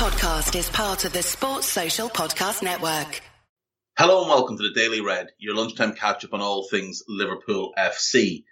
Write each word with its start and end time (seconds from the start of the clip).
podcast 0.00 0.58
is 0.58 0.70
part 0.70 1.04
of 1.04 1.12
the 1.12 1.22
Sports 1.22 1.66
Social 1.66 2.08
Podcast 2.08 2.62
Network. 2.62 3.20
Hello 3.98 4.22
and 4.22 4.30
welcome 4.30 4.56
to 4.56 4.62
the 4.62 4.72
Daily 4.72 5.02
Red, 5.02 5.26
your 5.36 5.54
lunchtime 5.54 5.92
catch 5.92 6.24
up 6.24 6.32
on 6.32 6.40
all 6.40 6.66
things 6.66 7.02
Liverpool 7.06 7.74
FC. 7.78 8.44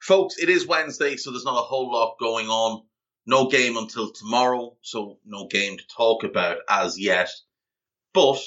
Folks, 0.00 0.38
it 0.38 0.48
is 0.48 0.64
Wednesday, 0.64 1.16
so 1.16 1.32
there's 1.32 1.44
not 1.44 1.58
a 1.58 1.66
whole 1.66 1.90
lot 1.90 2.14
going 2.20 2.46
on. 2.46 2.84
No 3.26 3.48
game 3.48 3.76
until 3.76 4.12
tomorrow, 4.12 4.76
so 4.80 5.18
no 5.24 5.48
game 5.48 5.76
to 5.76 5.82
talk 5.88 6.22
about 6.22 6.58
as 6.68 6.96
yet. 6.96 7.30
But 8.14 8.38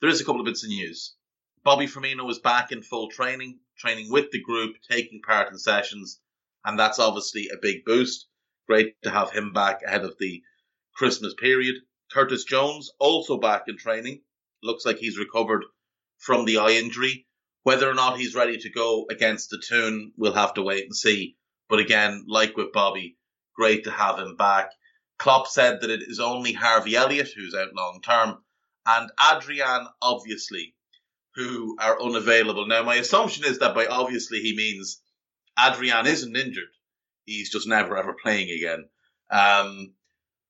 there 0.00 0.08
is 0.08 0.22
a 0.22 0.24
couple 0.24 0.40
of 0.40 0.46
bits 0.46 0.64
of 0.64 0.70
news. 0.70 1.14
Bobby 1.62 1.88
Firmino 1.88 2.30
is 2.30 2.38
back 2.38 2.72
in 2.72 2.80
full 2.80 3.10
training, 3.10 3.58
training 3.76 4.10
with 4.10 4.30
the 4.30 4.40
group, 4.40 4.76
taking 4.90 5.20
part 5.20 5.52
in 5.52 5.58
sessions, 5.58 6.22
and 6.64 6.78
that's 6.78 6.98
obviously 6.98 7.50
a 7.52 7.60
big 7.60 7.84
boost. 7.84 8.28
Great 8.66 8.94
to 9.02 9.10
have 9.10 9.30
him 9.30 9.52
back 9.52 9.82
ahead 9.82 10.06
of 10.06 10.16
the 10.18 10.42
Christmas 10.98 11.32
period. 11.34 11.76
Curtis 12.10 12.42
Jones 12.42 12.90
also 12.98 13.38
back 13.38 13.62
in 13.68 13.76
training. 13.78 14.22
Looks 14.64 14.84
like 14.84 14.98
he's 14.98 15.16
recovered 15.16 15.64
from 16.18 16.44
the 16.44 16.58
eye 16.58 16.72
injury. 16.72 17.26
Whether 17.62 17.88
or 17.88 17.94
not 17.94 18.18
he's 18.18 18.34
ready 18.34 18.58
to 18.58 18.70
go 18.70 19.06
against 19.08 19.50
the 19.50 19.62
Toon, 19.64 20.12
we'll 20.16 20.32
have 20.32 20.54
to 20.54 20.62
wait 20.62 20.84
and 20.84 20.96
see. 20.96 21.36
But 21.68 21.78
again, 21.78 22.24
like 22.26 22.56
with 22.56 22.72
Bobby, 22.72 23.16
great 23.54 23.84
to 23.84 23.92
have 23.92 24.18
him 24.18 24.34
back. 24.34 24.72
Klopp 25.18 25.46
said 25.46 25.80
that 25.80 25.90
it 25.90 26.02
is 26.02 26.18
only 26.18 26.52
Harvey 26.52 26.96
Elliott 26.96 27.28
who's 27.36 27.54
out 27.54 27.74
long 27.74 28.00
term, 28.04 28.38
and 28.84 29.10
Adrian, 29.32 29.86
obviously, 30.02 30.74
who 31.34 31.76
are 31.78 32.02
unavailable. 32.02 32.66
Now, 32.66 32.82
my 32.82 32.96
assumption 32.96 33.44
is 33.44 33.60
that 33.60 33.74
by 33.74 33.86
obviously 33.86 34.40
he 34.40 34.56
means 34.56 35.00
Adrian 35.58 36.06
isn't 36.06 36.36
injured. 36.36 36.72
He's 37.24 37.50
just 37.50 37.68
never 37.68 37.96
ever 37.96 38.14
playing 38.20 38.50
again. 38.50 38.88
Um, 39.30 39.94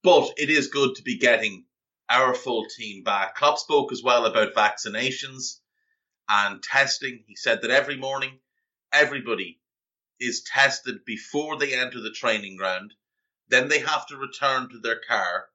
but 0.08 0.32
it 0.38 0.48
is 0.48 0.68
good 0.68 0.94
to 0.94 1.02
be 1.02 1.18
getting 1.18 1.66
our 2.08 2.32
full 2.32 2.64
team 2.64 3.02
back. 3.02 3.34
Klopp 3.34 3.58
spoke 3.58 3.92
as 3.92 4.02
well 4.02 4.24
about 4.24 4.54
vaccinations 4.54 5.58
and 6.26 6.62
testing. 6.62 7.22
He 7.26 7.36
said 7.36 7.60
that 7.60 7.70
every 7.70 7.98
morning, 7.98 8.38
everybody 8.90 9.60
is 10.18 10.44
tested 10.44 11.04
before 11.04 11.58
they 11.58 11.74
enter 11.74 12.00
the 12.00 12.10
training 12.10 12.56
ground. 12.56 12.94
Then 13.48 13.68
they 13.68 13.80
have 13.80 14.06
to 14.06 14.16
return 14.16 14.70
to 14.70 14.78
their 14.78 14.98
car. 15.06 15.50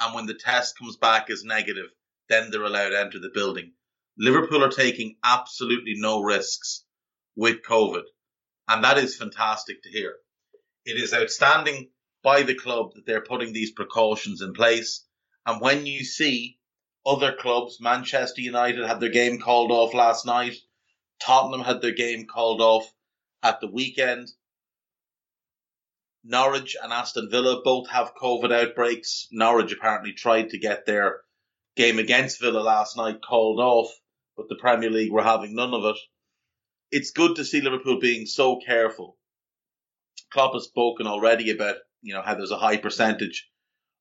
And 0.00 0.12
when 0.12 0.26
the 0.26 0.34
test 0.34 0.76
comes 0.76 0.96
back 0.96 1.30
as 1.30 1.44
negative, 1.44 1.90
then 2.28 2.50
they're 2.50 2.64
allowed 2.64 2.88
to 2.88 3.00
enter 3.00 3.20
the 3.20 3.30
building. 3.32 3.74
Liverpool 4.18 4.64
are 4.64 4.70
taking 4.70 5.18
absolutely 5.22 5.94
no 5.94 6.20
risks 6.20 6.84
with 7.36 7.62
COVID. 7.62 8.02
And 8.66 8.82
that 8.82 8.98
is 8.98 9.14
fantastic 9.14 9.84
to 9.84 9.88
hear. 9.88 10.16
It 10.84 10.96
is 10.96 11.14
outstanding 11.14 11.90
by 12.24 12.42
the 12.42 12.54
club 12.54 12.94
that 12.94 13.06
they're 13.06 13.20
putting 13.20 13.52
these 13.52 13.70
precautions 13.70 14.40
in 14.40 14.54
place. 14.54 15.04
And 15.46 15.60
when 15.60 15.86
you 15.86 16.04
see 16.04 16.58
other 17.06 17.32
clubs, 17.32 17.78
Manchester 17.80 18.40
United 18.40 18.84
had 18.86 18.98
their 18.98 19.10
game 19.10 19.38
called 19.38 19.70
off 19.70 19.94
last 19.94 20.26
night, 20.26 20.56
Tottenham 21.20 21.60
had 21.60 21.80
their 21.80 21.92
game 21.92 22.26
called 22.26 22.60
off 22.60 22.92
at 23.42 23.60
the 23.60 23.70
weekend. 23.70 24.32
Norwich 26.24 26.76
and 26.82 26.92
Aston 26.92 27.28
Villa 27.30 27.60
both 27.62 27.88
have 27.90 28.14
COVID 28.14 28.50
outbreaks. 28.50 29.28
Norwich 29.30 29.72
apparently 29.72 30.14
tried 30.14 30.50
to 30.50 30.58
get 30.58 30.86
their 30.86 31.20
game 31.76 31.98
against 31.98 32.40
Villa 32.40 32.60
last 32.60 32.96
night 32.96 33.20
called 33.20 33.60
off, 33.60 33.92
but 34.36 34.48
the 34.48 34.56
Premier 34.56 34.90
League 34.90 35.12
were 35.12 35.22
having 35.22 35.54
none 35.54 35.74
of 35.74 35.84
it. 35.84 35.98
It's 36.90 37.10
good 37.10 37.36
to 37.36 37.44
see 37.44 37.60
Liverpool 37.60 38.00
being 38.00 38.24
so 38.24 38.58
careful. 38.64 39.18
Klopp 40.30 40.54
has 40.54 40.64
spoken 40.64 41.06
already 41.06 41.50
about, 41.50 41.76
you 42.04 42.12
know, 42.12 42.22
how 42.22 42.34
there's 42.34 42.50
a 42.50 42.58
high 42.58 42.76
percentage 42.76 43.50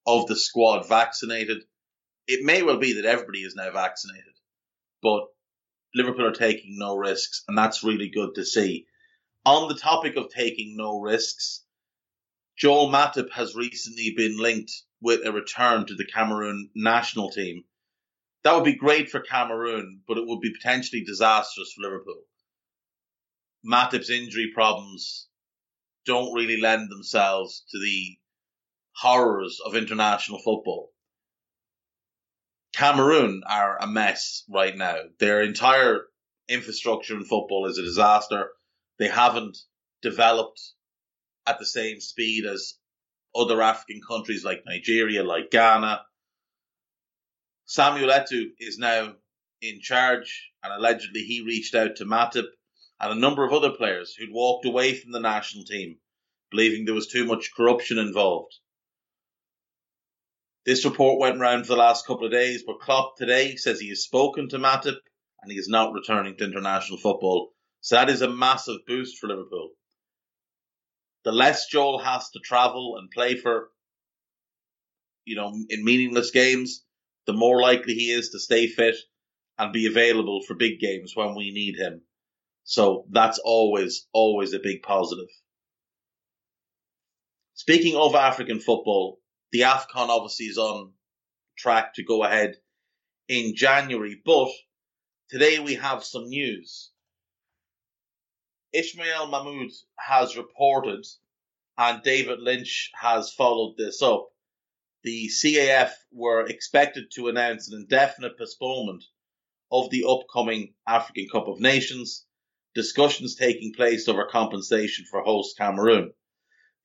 of 0.05 0.27
the 0.27 0.35
squad 0.35 0.87
vaccinated. 0.87 1.63
It 2.27 2.43
may 2.43 2.61
well 2.61 2.77
be 2.77 2.93
that 2.93 3.05
everybody 3.05 3.39
is 3.39 3.55
now 3.55 3.71
vaccinated, 3.71 4.33
but 5.01 5.27
Liverpool 5.95 6.27
are 6.27 6.33
taking 6.33 6.77
no 6.77 6.97
risks, 6.97 7.43
and 7.47 7.57
that's 7.57 7.83
really 7.83 8.09
good 8.09 8.35
to 8.35 8.45
see. 8.45 8.87
On 9.45 9.69
the 9.69 9.79
topic 9.79 10.17
of 10.17 10.29
taking 10.29 10.75
no 10.75 10.99
risks, 10.99 11.63
Joel 12.57 12.91
Matip 12.91 13.31
has 13.31 13.55
recently 13.55 14.13
been 14.15 14.37
linked 14.37 14.71
with 15.01 15.25
a 15.25 15.31
return 15.31 15.85
to 15.85 15.95
the 15.95 16.05
Cameroon 16.05 16.71
national 16.75 17.31
team. 17.31 17.63
That 18.43 18.53
would 18.53 18.65
be 18.65 18.75
great 18.75 19.09
for 19.09 19.21
Cameroon, 19.21 20.01
but 20.07 20.17
it 20.17 20.27
would 20.27 20.41
be 20.41 20.53
potentially 20.53 21.05
disastrous 21.05 21.71
for 21.71 21.83
Liverpool. 21.83 22.23
Matip's 23.65 24.09
injury 24.09 24.51
problems 24.53 25.29
don't 26.05 26.33
really 26.33 26.59
lend 26.59 26.89
themselves 26.89 27.63
to 27.71 27.79
the 27.79 28.17
horrors 28.95 29.59
of 29.65 29.75
international 29.75 30.39
football. 30.39 30.91
Cameroon 32.73 33.43
are 33.47 33.77
a 33.81 33.87
mess 33.87 34.43
right 34.49 34.75
now. 34.75 34.97
Their 35.19 35.41
entire 35.41 36.01
infrastructure 36.47 37.15
in 37.15 37.23
football 37.23 37.67
is 37.67 37.77
a 37.77 37.83
disaster. 37.83 38.49
They 38.99 39.07
haven't 39.07 39.57
developed 40.01 40.61
at 41.45 41.59
the 41.59 41.65
same 41.65 41.99
speed 41.99 42.45
as 42.45 42.73
other 43.35 43.61
African 43.61 44.01
countries 44.07 44.43
like 44.43 44.63
Nigeria, 44.65 45.23
like 45.23 45.51
Ghana. 45.51 46.01
Samuel 47.65 48.09
Eto'o 48.11 48.45
is 48.59 48.77
now 48.77 49.13
in 49.61 49.79
charge, 49.81 50.51
and 50.63 50.73
allegedly 50.73 51.21
he 51.21 51.41
reached 51.45 51.75
out 51.75 51.95
to 51.97 52.05
Matip 52.05 52.47
and 52.99 53.11
a 53.11 53.19
number 53.19 53.45
of 53.45 53.53
other 53.53 53.71
players 53.71 54.13
who'd 54.13 54.31
walked 54.31 54.65
away 54.65 54.93
from 54.95 55.11
the 55.11 55.19
national 55.19 55.65
team, 55.65 55.97
believing 56.51 56.85
there 56.85 56.93
was 56.93 57.07
too 57.07 57.25
much 57.25 57.53
corruption 57.55 57.97
involved. 57.97 58.53
This 60.65 60.85
report 60.85 61.19
went 61.19 61.39
round 61.39 61.65
for 61.65 61.73
the 61.73 61.79
last 61.79 62.07
couple 62.07 62.25
of 62.25 62.31
days, 62.31 62.63
but 62.65 62.79
Klopp 62.79 63.17
today 63.17 63.57
says 63.57 63.79
he 63.79 63.89
has 63.89 64.03
spoken 64.03 64.47
to 64.49 64.59
Matip 64.59 64.97
and 65.41 65.51
he 65.51 65.57
is 65.57 65.67
not 65.67 65.93
returning 65.93 66.37
to 66.37 66.45
international 66.45 66.97
football. 66.97 67.51
So 67.81 67.95
that 67.95 68.09
is 68.09 68.21
a 68.21 68.29
massive 68.29 68.77
boost 68.87 69.17
for 69.17 69.27
Liverpool. 69.27 69.71
The 71.25 71.33
less 71.33 71.67
Joel 71.67 71.99
has 71.99 72.29
to 72.29 72.39
travel 72.39 72.95
and 72.97 73.11
play 73.11 73.35
for, 73.35 73.69
you 75.25 75.35
know, 75.35 75.53
in 75.69 75.83
meaningless 75.83 76.31
games, 76.31 76.85
the 77.25 77.33
more 77.33 77.61
likely 77.61 77.93
he 77.93 78.11
is 78.11 78.29
to 78.29 78.39
stay 78.39 78.67
fit 78.67 78.95
and 79.57 79.73
be 79.73 79.87
available 79.87 80.41
for 80.47 80.55
big 80.55 80.79
games 80.79 81.13
when 81.13 81.35
we 81.35 81.51
need 81.51 81.75
him. 81.77 82.01
So 82.63 83.05
that's 83.09 83.39
always, 83.39 84.07
always 84.13 84.53
a 84.53 84.59
big 84.59 84.83
positive. 84.83 85.29
Speaking 87.55 87.95
of 87.95 88.15
African 88.15 88.59
football, 88.59 89.19
the 89.51 89.61
AFCON 89.61 90.09
obviously 90.09 90.47
is 90.47 90.57
on 90.57 90.93
track 91.57 91.93
to 91.95 92.03
go 92.03 92.23
ahead 92.23 92.55
in 93.27 93.55
January, 93.55 94.19
but 94.25 94.49
today 95.29 95.59
we 95.59 95.75
have 95.75 96.03
some 96.03 96.29
news. 96.29 96.91
Ismail 98.73 99.27
Mahmoud 99.27 99.69
has 99.97 100.35
reported, 100.35 101.05
and 101.77 102.01
David 102.01 102.39
Lynch 102.39 102.91
has 102.99 103.31
followed 103.31 103.75
this 103.77 104.01
up. 104.01 104.29
The 105.03 105.29
CAF 105.29 105.91
were 106.11 106.47
expected 106.47 107.11
to 107.11 107.27
announce 107.27 107.71
an 107.71 107.81
indefinite 107.81 108.37
postponement 108.37 109.03
of 109.71 109.89
the 109.89 110.05
upcoming 110.07 110.73
African 110.87 111.27
Cup 111.29 111.47
of 111.47 111.59
Nations, 111.59 112.25
discussions 112.75 113.35
taking 113.35 113.73
place 113.73 114.07
over 114.07 114.25
compensation 114.25 115.05
for 115.09 115.21
host 115.21 115.57
Cameroon. 115.57 116.13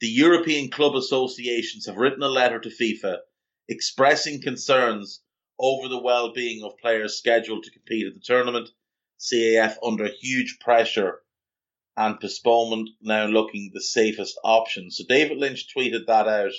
The 0.00 0.08
European 0.08 0.70
club 0.70 0.94
associations 0.94 1.86
have 1.86 1.96
written 1.96 2.22
a 2.22 2.28
letter 2.28 2.60
to 2.60 2.68
FIFA 2.68 3.18
expressing 3.68 4.40
concerns 4.40 5.22
over 5.58 5.88
the 5.88 6.00
well-being 6.00 6.62
of 6.62 6.78
players 6.78 7.18
scheduled 7.18 7.64
to 7.64 7.70
compete 7.70 8.06
at 8.06 8.14
the 8.14 8.20
tournament. 8.20 8.70
CAF 9.20 9.76
under 9.82 10.08
huge 10.20 10.58
pressure 10.60 11.20
and 11.96 12.20
postponement 12.20 12.90
now 13.00 13.26
looking 13.26 13.72
the 13.74 13.80
safest 13.80 14.38
option. 14.44 14.90
So 14.90 15.04
David 15.08 15.38
Lynch 15.38 15.66
tweeted 15.74 16.06
that 16.06 16.28
out 16.28 16.52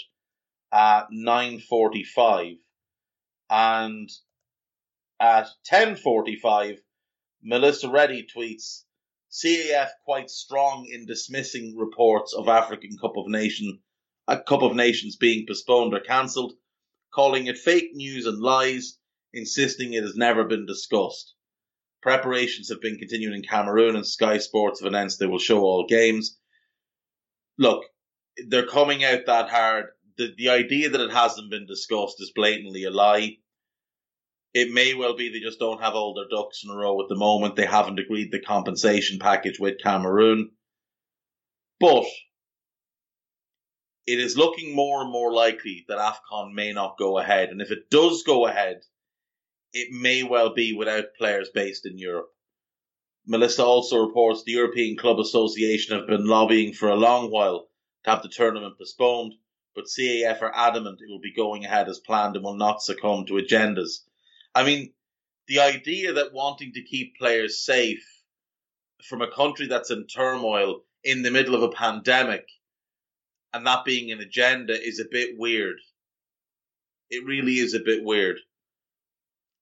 at 0.71 1.09
9:45 1.11 2.59
and 3.49 4.09
at 5.19 5.47
10:45 5.63 6.81
Melissa 7.41 7.89
Reddy 7.89 8.27
tweets 8.27 8.83
CAF 9.31 9.89
quite 10.05 10.29
strong 10.29 10.87
in 10.87 11.05
dismissing 11.05 11.77
reports 11.77 12.33
of 12.33 12.47
African 12.47 12.97
Cup 12.97 13.15
of 13.15 13.27
Nation, 13.27 13.79
a 14.27 14.41
Cup 14.41 14.63
of 14.63 14.75
Nations 14.75 15.17
being 15.17 15.45
postponed 15.45 15.93
or 15.93 15.99
cancelled, 15.99 16.53
calling 17.13 17.45
it 17.45 17.57
fake 17.57 17.93
news 17.93 18.25
and 18.25 18.39
lies, 18.39 18.97
insisting 19.31 19.93
it 19.93 20.03
has 20.03 20.15
never 20.15 20.45
been 20.45 20.65
discussed. 20.65 21.35
Preparations 22.01 22.69
have 22.69 22.81
been 22.81 22.97
continuing 22.97 23.35
in 23.35 23.43
Cameroon, 23.43 23.95
and 23.95 24.07
Sky 24.07 24.39
Sports 24.39 24.79
have 24.79 24.87
announced 24.87 25.19
they 25.19 25.27
will 25.27 25.37
show 25.37 25.59
all 25.59 25.85
games. 25.85 26.39
Look, 27.57 27.85
they're 28.47 28.65
coming 28.65 29.03
out 29.03 29.25
that 29.27 29.49
hard. 29.49 29.87
The, 30.17 30.33
the 30.37 30.49
idea 30.49 30.89
that 30.89 31.01
it 31.01 31.11
hasn't 31.11 31.51
been 31.51 31.67
discussed 31.67 32.21
is 32.21 32.31
blatantly 32.31 32.85
a 32.85 32.89
lie. 32.89 33.37
It 34.53 34.71
may 34.71 34.95
well 34.95 35.15
be 35.15 35.29
they 35.29 35.39
just 35.39 35.59
don't 35.59 35.81
have 35.81 35.93
all 35.93 36.13
their 36.13 36.27
ducks 36.27 36.63
in 36.63 36.71
a 36.71 36.75
row 36.75 36.99
at 37.01 37.07
the 37.07 37.15
moment. 37.15 37.55
They 37.55 37.65
haven't 37.65 37.99
agreed 37.99 38.31
the 38.31 38.39
compensation 38.39 39.19
package 39.19 39.59
with 39.59 39.81
Cameroon. 39.81 40.51
But 41.79 42.05
it 44.07 44.19
is 44.19 44.37
looking 44.37 44.75
more 44.75 45.01
and 45.01 45.11
more 45.11 45.31
likely 45.31 45.85
that 45.87 45.99
AFCON 45.99 46.53
may 46.53 46.73
not 46.73 46.97
go 46.97 47.19
ahead. 47.19 47.49
And 47.49 47.61
if 47.61 47.69
it 47.69 47.91
does 47.91 48.23
go 48.23 48.47
ahead, 48.47 48.81
it 49.71 49.91
may 49.91 50.23
well 50.23 50.53
be 50.53 50.73
without 50.73 51.13
players 51.15 51.49
based 51.53 51.85
in 51.85 51.99
Europe. 51.99 52.33
Melissa 53.27 53.63
also 53.63 53.97
reports 53.97 54.43
the 54.43 54.53
European 54.53 54.97
Club 54.97 55.19
Association 55.19 55.95
have 55.95 56.07
been 56.07 56.25
lobbying 56.25 56.73
for 56.73 56.89
a 56.89 56.95
long 56.95 57.29
while 57.29 57.67
to 58.03 58.09
have 58.09 58.23
the 58.23 58.29
tournament 58.29 58.79
postponed, 58.79 59.35
but 59.75 59.85
CAF 59.85 60.41
are 60.41 60.55
adamant 60.55 61.01
it 61.01 61.11
will 61.11 61.19
be 61.19 61.33
going 61.33 61.63
ahead 61.63 61.87
as 61.87 61.99
planned 61.99 62.35
and 62.35 62.43
will 62.43 62.55
not 62.55 62.81
succumb 62.81 63.27
to 63.27 63.33
agendas. 63.33 64.05
I 64.55 64.63
mean, 64.63 64.93
the 65.47 65.59
idea 65.59 66.13
that 66.13 66.33
wanting 66.33 66.73
to 66.73 66.83
keep 66.83 67.17
players 67.17 67.63
safe 67.63 68.05
from 69.03 69.21
a 69.21 69.31
country 69.31 69.67
that's 69.67 69.91
in 69.91 70.07
turmoil 70.07 70.81
in 71.03 71.21
the 71.21 71.31
middle 71.31 71.55
of 71.55 71.63
a 71.63 71.69
pandemic 71.69 72.45
and 73.53 73.65
that 73.65 73.85
being 73.85 74.11
an 74.11 74.19
agenda 74.19 74.73
is 74.79 74.99
a 74.99 75.09
bit 75.09 75.37
weird. 75.37 75.77
It 77.09 77.25
really 77.25 77.55
is 77.55 77.73
a 77.73 77.79
bit 77.79 78.03
weird. 78.03 78.37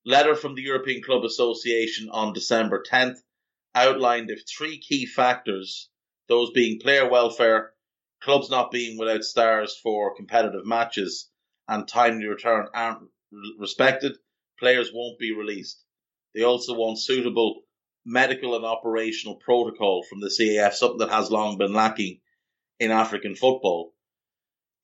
Letter 0.06 0.36
from 0.36 0.56
the 0.56 0.62
European 0.62 1.02
Club 1.02 1.24
Association 1.24 2.10
on 2.10 2.34
December 2.34 2.84
10th 2.90 3.18
outlined 3.76 4.30
if 4.30 4.44
three 4.48 4.80
key 4.80 5.06
factors, 5.06 5.90
those 6.28 6.52
being 6.52 6.80
player 6.80 7.10
welfare, 7.10 7.74
clubs 8.22 8.50
not 8.50 8.72
being 8.72 8.98
without 8.98 9.24
stars 9.24 9.78
for 9.78 10.16
competitive 10.16 10.66
matches, 10.66 11.30
and 11.68 11.88
timely 11.88 12.26
return 12.26 12.68
aren't 12.74 13.10
respected, 13.58 14.18
players 14.60 14.92
won't 14.94 15.20
be 15.20 15.34
released. 15.34 15.84
They 16.34 16.44
also 16.44 16.74
want 16.76 17.00
suitable 17.00 17.62
medical 18.06 18.56
and 18.56 18.64
operational 18.64 19.36
protocol 19.36 20.04
from 20.04 20.22
the 20.22 20.30
CAF, 20.30 20.74
something 20.74 21.00
that 21.00 21.10
has 21.10 21.30
long 21.30 21.58
been 21.58 21.74
lacking 21.74 22.22
in 22.80 22.92
African 22.92 23.36
football. 23.36 23.94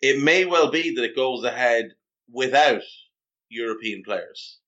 It 0.02 0.22
may 0.22 0.46
well 0.46 0.70
be 0.70 0.96
that 0.96 1.04
it 1.04 1.16
goes 1.16 1.44
ahead 1.44 1.94
without 2.30 2.82
European 3.50 4.04
players, 4.04 4.60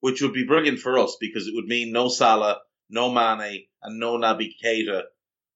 which 0.00 0.22
would 0.22 0.32
be 0.32 0.46
brilliant 0.46 0.78
for 0.78 0.98
us 0.98 1.16
because 1.20 1.48
it 1.48 1.54
would 1.54 1.64
mean 1.64 1.90
no 1.90 2.08
Salah, 2.08 2.60
no 2.88 3.10
Mane, 3.10 3.66
and 3.82 3.98
no 3.98 4.16
Naby 4.16 4.52
Keita 4.62 5.02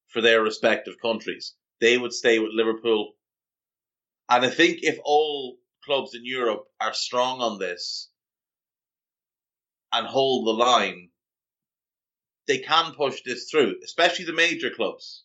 for 0.09 0.21
their 0.21 0.43
respective 0.43 0.95
countries. 1.01 1.55
They 1.81 1.99
would 1.99 2.13
stay 2.13 2.39
with 2.39 2.51
Liverpool. 2.53 3.13
And 4.29 4.45
I 4.45 4.51
think 4.51 4.79
if 4.83 4.99
all 5.05 5.59
clubs 5.85 6.15
in 6.15 6.25
Europe 6.25 6.65
are 6.81 6.95
strong 6.95 7.41
on 7.41 7.59
this 7.59 8.11
and 9.93 10.07
hold 10.07 10.47
the 10.47 10.53
line, 10.53 11.11
they 12.47 12.59
can 12.59 12.95
push 12.95 13.23
this 13.25 13.51
through, 13.51 13.77
especially 13.85 14.25
the 14.25 14.33
major 14.33 14.71
clubs. 14.71 15.25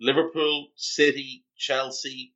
Liverpool, 0.00 0.68
City, 0.74 1.44
Chelsea, 1.56 2.34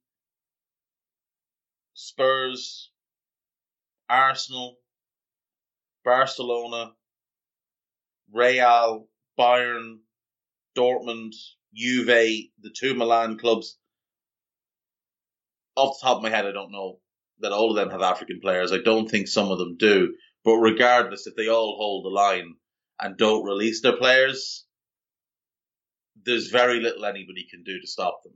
Spurs, 1.95 2.91
Arsenal, 4.09 4.77
Barcelona, 6.05 6.93
Real, 8.33 9.09
Bayern, 9.39 9.99
Dortmund, 10.77 11.33
Juve, 11.75 12.07
the 12.07 12.71
two 12.75 12.95
Milan 12.95 13.39
clubs. 13.39 13.79
Off 15.75 15.99
the 16.01 16.07
top 16.07 16.19
of 16.19 16.23
my 16.23 16.31
head, 16.31 16.47
I 16.47 16.53
don't 16.53 16.73
know 16.73 17.01
that 17.41 17.53
all 17.53 17.71
of 17.71 17.77
them 17.77 17.91
have 17.91 18.03
African 18.03 18.41
players. 18.41 18.73
I 18.73 18.79
don't 18.79 19.11
think 19.11 19.29
some 19.29 19.51
of 19.51 19.59
them 19.59 19.77
do. 19.77 20.15
But 20.47 20.59
regardless, 20.59 21.27
if 21.27 21.35
they 21.35 21.49
all 21.49 21.77
hold 21.77 22.05
the 22.05 22.09
line 22.09 22.55
and 23.01 23.17
don't 23.17 23.45
release 23.45 23.83
their 23.83 23.97
players, 23.97 24.65
there's 26.25 26.51
very 26.51 26.79
little 26.79 27.05
anybody 27.05 27.49
can 27.51 27.65
do 27.65 27.81
to 27.81 27.87
stop 27.89 28.23
them. 28.23 28.35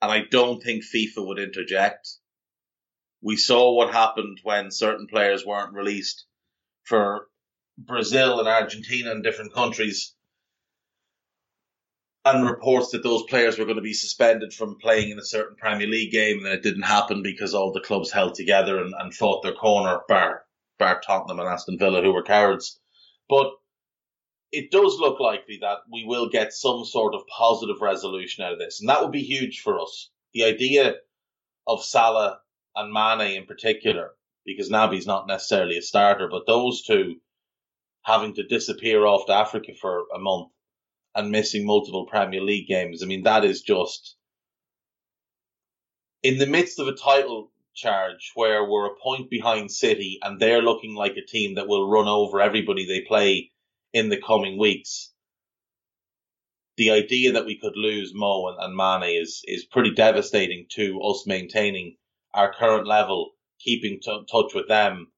And 0.00 0.12
I 0.12 0.20
don't 0.30 0.62
think 0.62 0.84
FIFA 0.84 1.26
would 1.26 1.40
interject. 1.40 2.08
We 3.20 3.36
saw 3.36 3.74
what 3.74 3.92
happened 3.92 4.38
when 4.44 4.70
certain 4.70 5.08
players 5.08 5.44
weren't 5.44 5.74
released 5.74 6.26
for 6.84 7.26
Brazil 7.76 8.38
and 8.38 8.46
Argentina 8.46 9.10
and 9.10 9.24
different 9.24 9.52
countries 9.52 10.14
and 12.24 12.48
reports 12.48 12.90
that 12.92 13.02
those 13.02 13.24
players 13.24 13.58
were 13.58 13.64
going 13.64 13.78
to 13.78 13.82
be 13.82 13.94
suspended 13.94 14.52
from 14.54 14.78
playing 14.78 15.10
in 15.10 15.18
a 15.18 15.24
certain 15.24 15.56
Premier 15.56 15.88
League 15.88 16.12
game, 16.12 16.44
and 16.44 16.54
it 16.54 16.62
didn't 16.62 16.82
happen 16.82 17.20
because 17.20 17.52
all 17.52 17.72
the 17.72 17.80
clubs 17.80 18.12
held 18.12 18.36
together 18.36 18.80
and, 18.80 18.94
and 18.96 19.12
fought 19.12 19.42
their 19.42 19.54
corner, 19.54 19.98
bar 20.06 20.44
bar 20.78 21.00
Tottenham 21.00 21.40
and 21.40 21.48
Aston 21.48 21.78
Villa, 21.78 22.02
who 22.02 22.12
were 22.12 22.22
cowards. 22.22 22.80
But 23.28 23.52
it 24.52 24.70
does 24.70 24.98
look 24.98 25.20
likely 25.20 25.58
that 25.62 25.78
we 25.90 26.04
will 26.04 26.28
get 26.28 26.52
some 26.52 26.84
sort 26.84 27.14
of 27.14 27.26
positive 27.26 27.80
resolution 27.80 28.44
out 28.44 28.52
of 28.52 28.58
this, 28.58 28.80
and 28.80 28.88
that 28.88 29.02
would 29.02 29.12
be 29.12 29.22
huge 29.22 29.60
for 29.60 29.80
us. 29.80 30.10
The 30.32 30.44
idea 30.44 30.94
of 31.66 31.84
Salah 31.84 32.38
and 32.76 32.92
Mane 32.92 33.36
in 33.36 33.46
particular, 33.46 34.12
because 34.44 34.70
Naby's 34.70 35.06
not 35.06 35.26
necessarily 35.26 35.78
a 35.78 35.82
starter, 35.82 36.28
but 36.28 36.46
those 36.46 36.82
two 36.82 37.16
having 38.02 38.34
to 38.34 38.46
disappear 38.46 39.06
off 39.06 39.26
to 39.26 39.32
Africa 39.32 39.72
for 39.80 40.04
a 40.14 40.18
month 40.18 40.50
and 41.14 41.30
missing 41.30 41.66
multiple 41.66 42.06
Premier 42.06 42.42
League 42.42 42.68
games. 42.68 43.02
I 43.02 43.06
mean, 43.06 43.22
that 43.22 43.44
is 43.44 43.62
just 43.62 44.16
in 46.22 46.38
the 46.38 46.46
midst 46.46 46.78
of 46.78 46.88
a 46.88 46.94
title 46.94 47.50
charge 47.74 48.32
where 48.34 48.64
we're 48.64 48.86
a 48.86 48.98
point 49.02 49.30
behind 49.30 49.70
City 49.70 50.18
and 50.22 50.40
they're 50.40 50.62
looking 50.62 50.94
like 50.94 51.16
a 51.16 51.26
team 51.26 51.56
that 51.56 51.68
will 51.68 51.88
run 51.88 52.08
over 52.08 52.40
everybody 52.40 52.86
they 52.86 53.00
play 53.00 53.50
in 53.92 54.08
the 54.08 54.20
coming 54.20 54.58
weeks. 54.58 55.12
The 56.76 56.90
idea 56.90 57.32
that 57.32 57.46
we 57.46 57.58
could 57.58 57.76
lose 57.76 58.12
Mo 58.14 58.48
and, 58.48 58.58
and 58.60 58.76
Mane 58.76 59.20
is, 59.20 59.42
is 59.46 59.64
pretty 59.64 59.92
devastating 59.92 60.66
to 60.72 61.00
us 61.02 61.24
maintaining 61.26 61.96
our 62.32 62.52
current 62.52 62.86
level, 62.86 63.30
keeping 63.60 64.00
t- 64.00 64.26
touch 64.30 64.54
with 64.54 64.68
them 64.68 65.12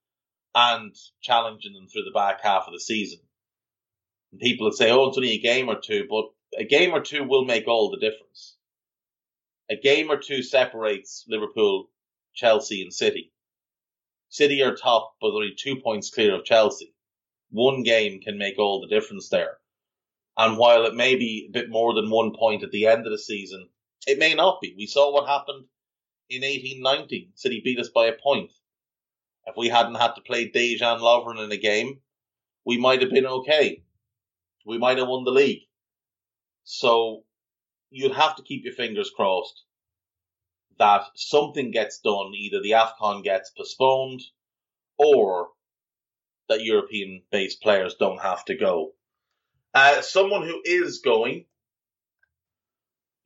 and 0.54 0.94
challenging 1.22 1.74
them 1.74 1.86
through 1.86 2.04
the 2.04 2.10
back 2.14 2.42
half 2.42 2.64
of 2.66 2.72
the 2.72 2.80
season. 2.80 3.20
And 4.32 4.40
people 4.40 4.66
would 4.66 4.74
say, 4.74 4.90
oh, 4.90 5.08
it's 5.08 5.18
only 5.18 5.32
a 5.32 5.40
game 5.40 5.68
or 5.68 5.80
two, 5.80 6.06
but 6.08 6.26
a 6.58 6.64
game 6.64 6.92
or 6.92 7.00
two 7.00 7.24
will 7.24 7.44
make 7.44 7.68
all 7.68 7.90
the 7.90 7.98
difference. 7.98 8.56
A 9.70 9.76
game 9.76 10.10
or 10.10 10.16
two 10.16 10.42
separates 10.42 11.24
Liverpool, 11.28 11.90
Chelsea, 12.36 12.82
and 12.82 12.92
City. 12.92 13.32
City 14.28 14.62
are 14.62 14.76
top, 14.76 15.16
but 15.20 15.28
only 15.28 15.54
two 15.56 15.76
points 15.76 16.10
clear 16.10 16.34
of 16.34 16.44
Chelsea. 16.44 16.94
One 17.50 17.82
game 17.82 18.20
can 18.20 18.38
make 18.38 18.58
all 18.58 18.80
the 18.80 18.94
difference 18.94 19.28
there. 19.28 19.58
And 20.36 20.58
while 20.58 20.84
it 20.84 20.94
may 20.94 21.16
be 21.16 21.46
a 21.48 21.52
bit 21.52 21.70
more 21.70 21.94
than 21.94 22.10
one 22.10 22.34
point 22.36 22.62
at 22.62 22.70
the 22.70 22.86
end 22.86 23.06
of 23.06 23.12
the 23.12 23.18
season, 23.18 23.70
it 24.06 24.18
may 24.18 24.34
not 24.34 24.60
be. 24.60 24.74
We 24.76 24.86
saw 24.86 25.12
what 25.12 25.28
happened 25.28 25.64
in 26.28 26.42
1890. 26.42 27.32
City 27.34 27.62
beat 27.64 27.78
us 27.78 27.88
by 27.88 28.06
a 28.06 28.12
point. 28.12 28.52
If 29.46 29.56
we 29.56 29.68
hadn't 29.68 29.94
had 29.94 30.14
to 30.16 30.20
play 30.20 30.50
Dejan 30.50 31.00
Lovren 31.00 31.42
in 31.42 31.50
a 31.50 31.56
game, 31.56 32.00
we 32.64 32.76
might 32.76 33.00
have 33.00 33.10
been 33.10 33.26
okay. 33.26 33.84
We 34.66 34.76
might 34.76 34.98
have 34.98 35.08
won 35.08 35.24
the 35.24 35.30
league. 35.30 35.62
So 36.64 37.24
you'd 37.90 38.12
have 38.12 38.36
to 38.36 38.42
keep 38.42 38.64
your 38.64 38.74
fingers 38.74 39.10
crossed 39.14 39.62
that 40.78 41.02
something 41.14 41.70
gets 41.70 42.00
done. 42.00 42.32
Either 42.34 42.60
the 42.62 42.72
AFCON 42.72 43.22
gets 43.22 43.50
postponed 43.50 44.22
or 44.98 45.48
that 46.48 46.62
European 46.64 47.22
based 47.30 47.60
players 47.62 47.96
don't 47.98 48.20
have 48.20 48.44
to 48.44 48.54
go. 48.54 48.92
Uh, 49.74 50.00
someone 50.00 50.42
who 50.42 50.60
is 50.64 51.00
going, 51.00 51.46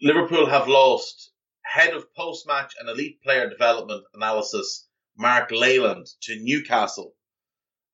Liverpool 0.00 0.46
have 0.46 0.68
lost 0.68 1.30
head 1.62 1.94
of 1.94 2.12
post 2.14 2.46
match 2.46 2.74
and 2.80 2.88
elite 2.88 3.22
player 3.22 3.48
development 3.48 4.02
analysis 4.14 4.88
Mark 5.16 5.50
Leyland 5.50 6.06
to 6.22 6.36
Newcastle. 6.40 7.14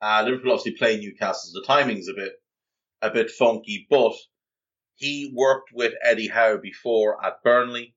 Uh, 0.01 0.23
Liverpool 0.25 0.53
obviously 0.53 0.73
play 0.73 0.97
Newcastle. 0.99 1.51
so 1.53 1.61
The 1.61 1.67
timing's 1.67 2.09
a 2.09 2.15
bit 2.15 2.33
a 3.03 3.11
bit 3.11 3.31
funky, 3.31 3.87
but 3.91 4.15
he 4.95 5.33
worked 5.35 5.71
with 5.73 5.95
Eddie 6.03 6.29
Howe 6.29 6.57
before 6.57 7.25
at 7.25 7.43
Burnley. 7.43 7.96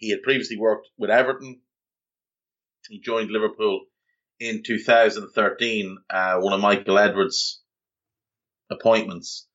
He 0.00 0.10
had 0.10 0.22
previously 0.22 0.56
worked 0.56 0.88
with 0.98 1.10
Everton. 1.10 1.60
He 2.88 3.00
joined 3.00 3.30
Liverpool 3.30 3.82
in 4.40 4.62
2013, 4.64 5.98
uh, 6.08 6.38
one 6.38 6.54
of 6.54 6.60
Michael 6.60 6.98
Edwards' 6.98 7.60
appointments. 8.70 9.46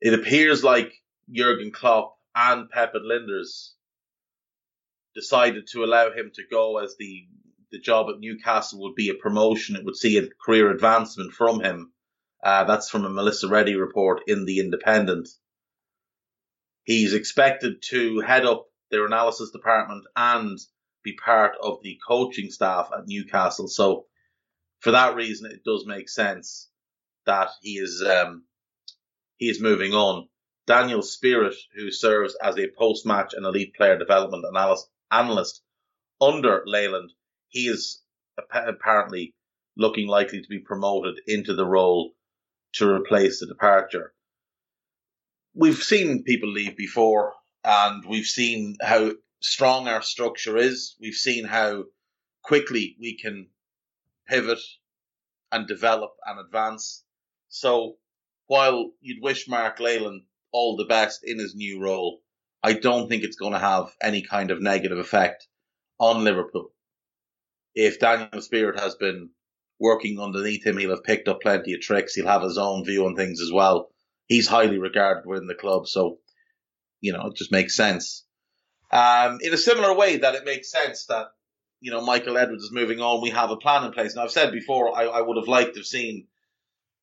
It 0.00 0.14
appears 0.14 0.62
like 0.62 0.92
Jurgen 1.30 1.72
Klopp 1.72 2.16
and 2.34 2.70
Pep 2.70 2.94
Lijnders 2.94 3.72
decided 5.16 5.66
to 5.72 5.84
allow 5.84 6.12
him 6.12 6.30
to 6.34 6.42
go 6.50 6.78
as 6.78 6.96
the 6.96 7.26
the 7.72 7.80
job 7.80 8.08
at 8.10 8.20
Newcastle 8.20 8.82
would 8.82 8.94
be 8.94 9.08
a 9.08 9.14
promotion. 9.14 9.76
It 9.76 9.84
would 9.84 9.96
see 9.96 10.18
a 10.18 10.28
career 10.44 10.70
advancement 10.70 11.32
from 11.32 11.60
him. 11.60 11.92
Uh, 12.44 12.64
that's 12.64 12.90
from 12.90 13.06
a 13.06 13.08
Melissa 13.08 13.48
Reddy 13.48 13.76
report 13.76 14.20
in 14.26 14.44
The 14.44 14.60
Independent. 14.60 15.28
He's 16.84 17.14
expected 17.14 17.82
to 17.88 18.20
head 18.20 18.44
up 18.44 18.66
their 18.92 19.06
analysis 19.06 19.50
department 19.50 20.04
and 20.14 20.60
be 21.02 21.14
part 21.14 21.56
of 21.60 21.78
the 21.82 21.98
coaching 22.06 22.50
staff 22.50 22.90
at 22.96 23.08
Newcastle. 23.08 23.66
So 23.66 24.06
for 24.78 24.92
that 24.92 25.16
reason, 25.16 25.50
it 25.50 25.64
does 25.64 25.84
make 25.86 26.08
sense 26.08 26.68
that 27.26 27.48
he 27.60 27.78
is 27.78 28.04
um, 28.06 28.44
he 29.36 29.48
is 29.48 29.60
moving 29.60 29.92
on. 29.92 30.28
Daniel 30.66 31.00
Spearritt, 31.00 31.56
who 31.74 31.90
serves 31.90 32.36
as 32.40 32.56
a 32.56 32.70
post-match 32.78 33.34
and 33.34 33.44
elite 33.44 33.74
player 33.74 33.98
development 33.98 34.44
analyst, 34.48 34.88
analyst 35.10 35.62
under 36.20 36.62
Leyland, 36.66 37.10
he 37.48 37.66
is 37.66 38.00
apparently 38.52 39.34
looking 39.76 40.06
likely 40.06 40.40
to 40.40 40.48
be 40.48 40.60
promoted 40.60 41.20
into 41.26 41.54
the 41.54 41.66
role 41.66 42.12
to 42.74 42.88
replace 42.88 43.40
the 43.40 43.46
departure. 43.46 44.12
We've 45.54 45.82
seen 45.82 46.22
people 46.22 46.50
leave 46.50 46.76
before, 46.76 47.34
and 47.64 48.04
we've 48.04 48.26
seen 48.26 48.76
how 48.80 49.12
strong 49.40 49.88
our 49.88 50.02
structure 50.02 50.56
is. 50.56 50.96
We've 51.00 51.14
seen 51.14 51.44
how 51.44 51.84
quickly 52.42 52.96
we 53.00 53.16
can 53.16 53.48
pivot 54.28 54.60
and 55.50 55.66
develop 55.66 56.12
and 56.26 56.40
advance. 56.40 57.04
So 57.48 57.96
while 58.46 58.92
you'd 59.00 59.22
wish 59.22 59.48
Mark 59.48 59.80
Leyland 59.80 60.22
all 60.52 60.76
the 60.76 60.84
best 60.84 61.20
in 61.24 61.38
his 61.38 61.54
new 61.54 61.80
role, 61.80 62.20
I 62.62 62.74
don't 62.74 63.08
think 63.08 63.24
it's 63.24 63.36
going 63.36 63.52
to 63.52 63.58
have 63.58 63.94
any 64.00 64.22
kind 64.22 64.50
of 64.50 64.62
negative 64.62 64.98
effect 64.98 65.46
on 65.98 66.24
Liverpool. 66.24 66.72
If 67.74 67.98
Daniel 67.98 68.28
Spearritt 68.34 68.78
has 68.78 68.94
been 68.94 69.30
working 69.80 70.20
underneath 70.20 70.64
him, 70.64 70.78
he'll 70.78 70.90
have 70.90 71.04
picked 71.04 71.28
up 71.28 71.40
plenty 71.40 71.74
of 71.74 71.80
tricks. 71.80 72.14
He'll 72.14 72.26
have 72.26 72.42
his 72.42 72.58
own 72.58 72.84
view 72.84 73.06
on 73.06 73.16
things 73.16 73.40
as 73.40 73.50
well. 73.52 73.90
He's 74.26 74.46
highly 74.46 74.78
regarded 74.78 75.26
within 75.26 75.46
the 75.46 75.54
club, 75.54 75.88
so 75.88 76.18
you 77.02 77.12
know 77.12 77.26
it 77.26 77.36
just 77.36 77.52
makes 77.52 77.76
sense. 77.76 78.24
Um, 78.90 79.38
in 79.42 79.52
a 79.52 79.58
similar 79.58 79.94
way 79.94 80.18
that 80.18 80.34
it 80.34 80.46
makes 80.46 80.70
sense 80.70 81.06
that 81.06 81.26
you 81.80 81.90
know 81.90 82.00
Michael 82.00 82.38
Edwards 82.38 82.62
is 82.62 82.72
moving 82.72 83.00
on, 83.00 83.20
we 83.20 83.30
have 83.30 83.50
a 83.50 83.56
plan 83.56 83.84
in 83.84 83.92
place. 83.92 84.12
And 84.12 84.22
I've 84.22 84.30
said 84.30 84.52
before, 84.52 84.96
I, 84.96 85.04
I 85.04 85.20
would 85.20 85.36
have 85.36 85.48
liked 85.48 85.74
to 85.74 85.80
have 85.80 85.86
seen 85.86 86.28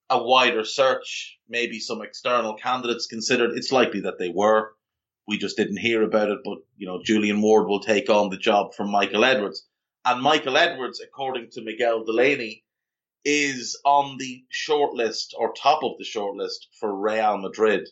a 0.09 0.21
wider 0.21 0.63
search, 0.63 1.37
maybe 1.47 1.79
some 1.79 2.01
external 2.01 2.55
candidates 2.55 3.05
considered. 3.05 3.51
It's 3.55 3.71
likely 3.71 4.01
that 4.01 4.17
they 4.17 4.29
were. 4.29 4.71
We 5.27 5.37
just 5.37 5.57
didn't 5.57 5.77
hear 5.77 6.01
about 6.01 6.29
it, 6.29 6.39
but 6.43 6.57
you 6.77 6.87
know 6.87 7.01
Julian 7.03 7.41
Ward 7.41 7.67
will 7.67 7.81
take 7.81 8.09
on 8.09 8.29
the 8.29 8.37
job 8.37 8.73
from 8.73 8.89
Michael 8.89 9.25
Edwards. 9.25 9.67
And 10.05 10.21
Michael 10.21 10.57
Edwards, 10.57 11.01
according 11.01 11.49
to 11.51 11.61
Miguel 11.61 12.05
Delaney, 12.05 12.63
is 13.25 13.79
on 13.83 14.17
the 14.17 14.43
shortlist 14.51 15.33
or 15.37 15.53
top 15.53 15.83
of 15.83 15.97
the 15.97 16.05
shortlist 16.05 16.67
for 16.79 16.95
Real 16.95 17.37
Madrid, 17.37 17.89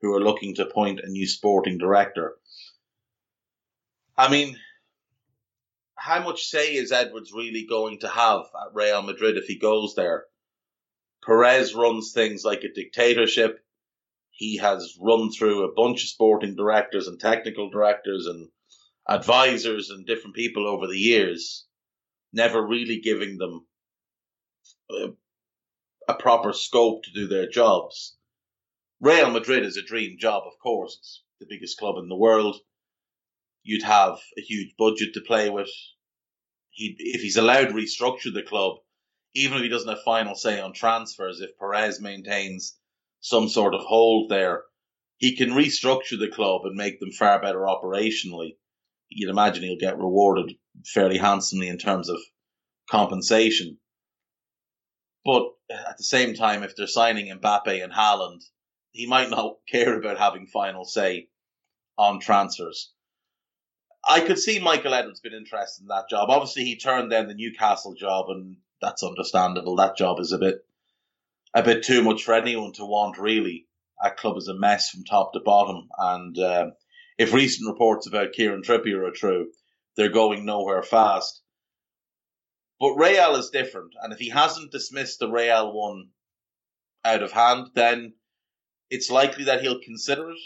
who 0.00 0.14
are 0.14 0.22
looking 0.22 0.54
to 0.54 0.66
appoint 0.66 1.00
a 1.00 1.08
new 1.08 1.26
sporting 1.26 1.78
director. 1.78 2.36
I 4.16 4.30
mean, 4.30 4.56
how 5.96 6.22
much 6.22 6.46
say 6.46 6.74
is 6.74 6.92
Edwards 6.92 7.32
really 7.32 7.66
going 7.68 8.00
to 8.00 8.08
have 8.08 8.40
at 8.40 8.74
Real 8.74 9.02
Madrid 9.02 9.36
if 9.36 9.44
he 9.44 9.58
goes 9.58 9.94
there? 9.94 10.24
Perez 11.24 11.74
runs 11.74 12.12
things 12.12 12.44
like 12.44 12.62
a 12.62 12.72
dictatorship. 12.72 13.58
He 14.30 14.58
has 14.58 14.96
run 15.00 15.30
through 15.30 15.64
a 15.64 15.74
bunch 15.74 16.02
of 16.02 16.08
sporting 16.08 16.54
directors 16.54 17.08
and 17.08 17.18
technical 17.18 17.70
directors 17.70 18.26
and 18.26 18.48
advisors 19.08 19.90
and 19.90 20.06
different 20.06 20.36
people 20.36 20.68
over 20.68 20.86
the 20.86 20.98
years, 20.98 21.66
never 22.32 22.64
really 22.64 23.00
giving 23.00 23.38
them 23.38 23.66
a, 24.90 25.08
a 26.08 26.14
proper 26.14 26.52
scope 26.52 27.02
to 27.04 27.12
do 27.12 27.26
their 27.26 27.48
jobs. 27.48 28.17
Real 29.00 29.30
Madrid 29.30 29.64
is 29.64 29.76
a 29.76 29.82
dream 29.82 30.18
job, 30.18 30.44
of 30.46 30.58
course. 30.62 30.96
It's 30.98 31.22
the 31.40 31.46
biggest 31.48 31.78
club 31.78 31.96
in 31.98 32.08
the 32.08 32.16
world. 32.16 32.56
You'd 33.62 33.84
have 33.84 34.18
a 34.36 34.40
huge 34.40 34.74
budget 34.78 35.14
to 35.14 35.20
play 35.20 35.50
with. 35.50 35.70
He, 36.70 36.96
if 36.98 37.20
he's 37.20 37.36
allowed 37.36 37.68
to 37.68 37.74
restructure 37.74 38.32
the 38.32 38.42
club, 38.42 38.78
even 39.34 39.58
if 39.58 39.62
he 39.62 39.68
doesn't 39.68 39.88
have 39.88 40.02
final 40.04 40.34
say 40.34 40.60
on 40.60 40.72
transfers, 40.72 41.40
if 41.40 41.58
Perez 41.58 42.00
maintains 42.00 42.78
some 43.20 43.48
sort 43.48 43.74
of 43.74 43.82
hold 43.82 44.30
there, 44.30 44.64
he 45.18 45.36
can 45.36 45.50
restructure 45.50 46.18
the 46.18 46.30
club 46.32 46.62
and 46.64 46.76
make 46.76 47.00
them 47.00 47.10
far 47.12 47.40
better 47.40 47.60
operationally 47.60 48.56
you'd 49.10 49.30
imagine 49.30 49.62
he'll 49.62 49.78
get 49.78 49.98
rewarded 49.98 50.52
fairly 50.84 51.18
handsomely 51.18 51.68
in 51.68 51.78
terms 51.78 52.08
of 52.08 52.18
compensation. 52.90 53.78
But 55.24 55.44
uh, 55.70 55.90
at 55.90 55.98
the 55.98 56.04
same 56.04 56.34
time, 56.34 56.62
if 56.62 56.76
they're 56.76 56.86
signing 56.86 57.26
Mbappe 57.26 57.82
and 57.82 57.92
Haaland, 57.92 58.42
he 58.92 59.06
might 59.06 59.30
not 59.30 59.56
care 59.68 59.98
about 59.98 60.18
having 60.18 60.46
final 60.46 60.84
say 60.84 61.28
on 61.96 62.20
transfers. 62.20 62.92
I 64.08 64.20
could 64.20 64.38
see 64.38 64.60
Michael 64.60 64.94
Edwards 64.94 65.20
been 65.20 65.34
interested 65.34 65.82
in 65.82 65.88
that 65.88 66.08
job. 66.08 66.30
Obviously, 66.30 66.64
he 66.64 66.76
turned 66.76 67.10
down 67.10 67.26
the 67.26 67.34
Newcastle 67.34 67.94
job, 67.94 68.30
and 68.30 68.56
that's 68.80 69.02
understandable. 69.02 69.76
That 69.76 69.96
job 69.96 70.20
is 70.20 70.32
a 70.32 70.38
bit, 70.38 70.64
a 71.52 71.62
bit 71.62 71.82
too 71.82 72.02
much 72.02 72.22
for 72.22 72.34
anyone 72.34 72.72
to 72.74 72.84
want. 72.84 73.18
Really, 73.18 73.66
that 74.02 74.16
club 74.16 74.36
is 74.36 74.48
a 74.48 74.54
mess 74.54 74.90
from 74.90 75.04
top 75.04 75.32
to 75.32 75.40
bottom, 75.40 75.88
and 75.98 76.38
uh, 76.38 76.70
if 77.18 77.34
recent 77.34 77.68
reports 77.68 78.06
about 78.06 78.32
Kieran 78.32 78.62
Trippier 78.62 79.06
are 79.06 79.12
true, 79.12 79.48
they're 79.96 80.08
going 80.08 80.44
nowhere 80.44 80.82
fast. 80.82 81.42
But 82.80 82.94
Real 82.94 83.34
is 83.34 83.50
different, 83.50 83.94
and 84.00 84.12
if 84.12 84.20
he 84.20 84.28
hasn't 84.28 84.70
dismissed 84.70 85.18
the 85.18 85.28
Real 85.28 85.72
one 85.72 86.10
out 87.04 87.24
of 87.24 87.32
hand, 87.32 87.68
then 87.74 88.14
it's 88.90 89.10
likely 89.10 89.44
that 89.44 89.60
he'll 89.62 89.80
consider 89.80 90.30
it. 90.30 90.38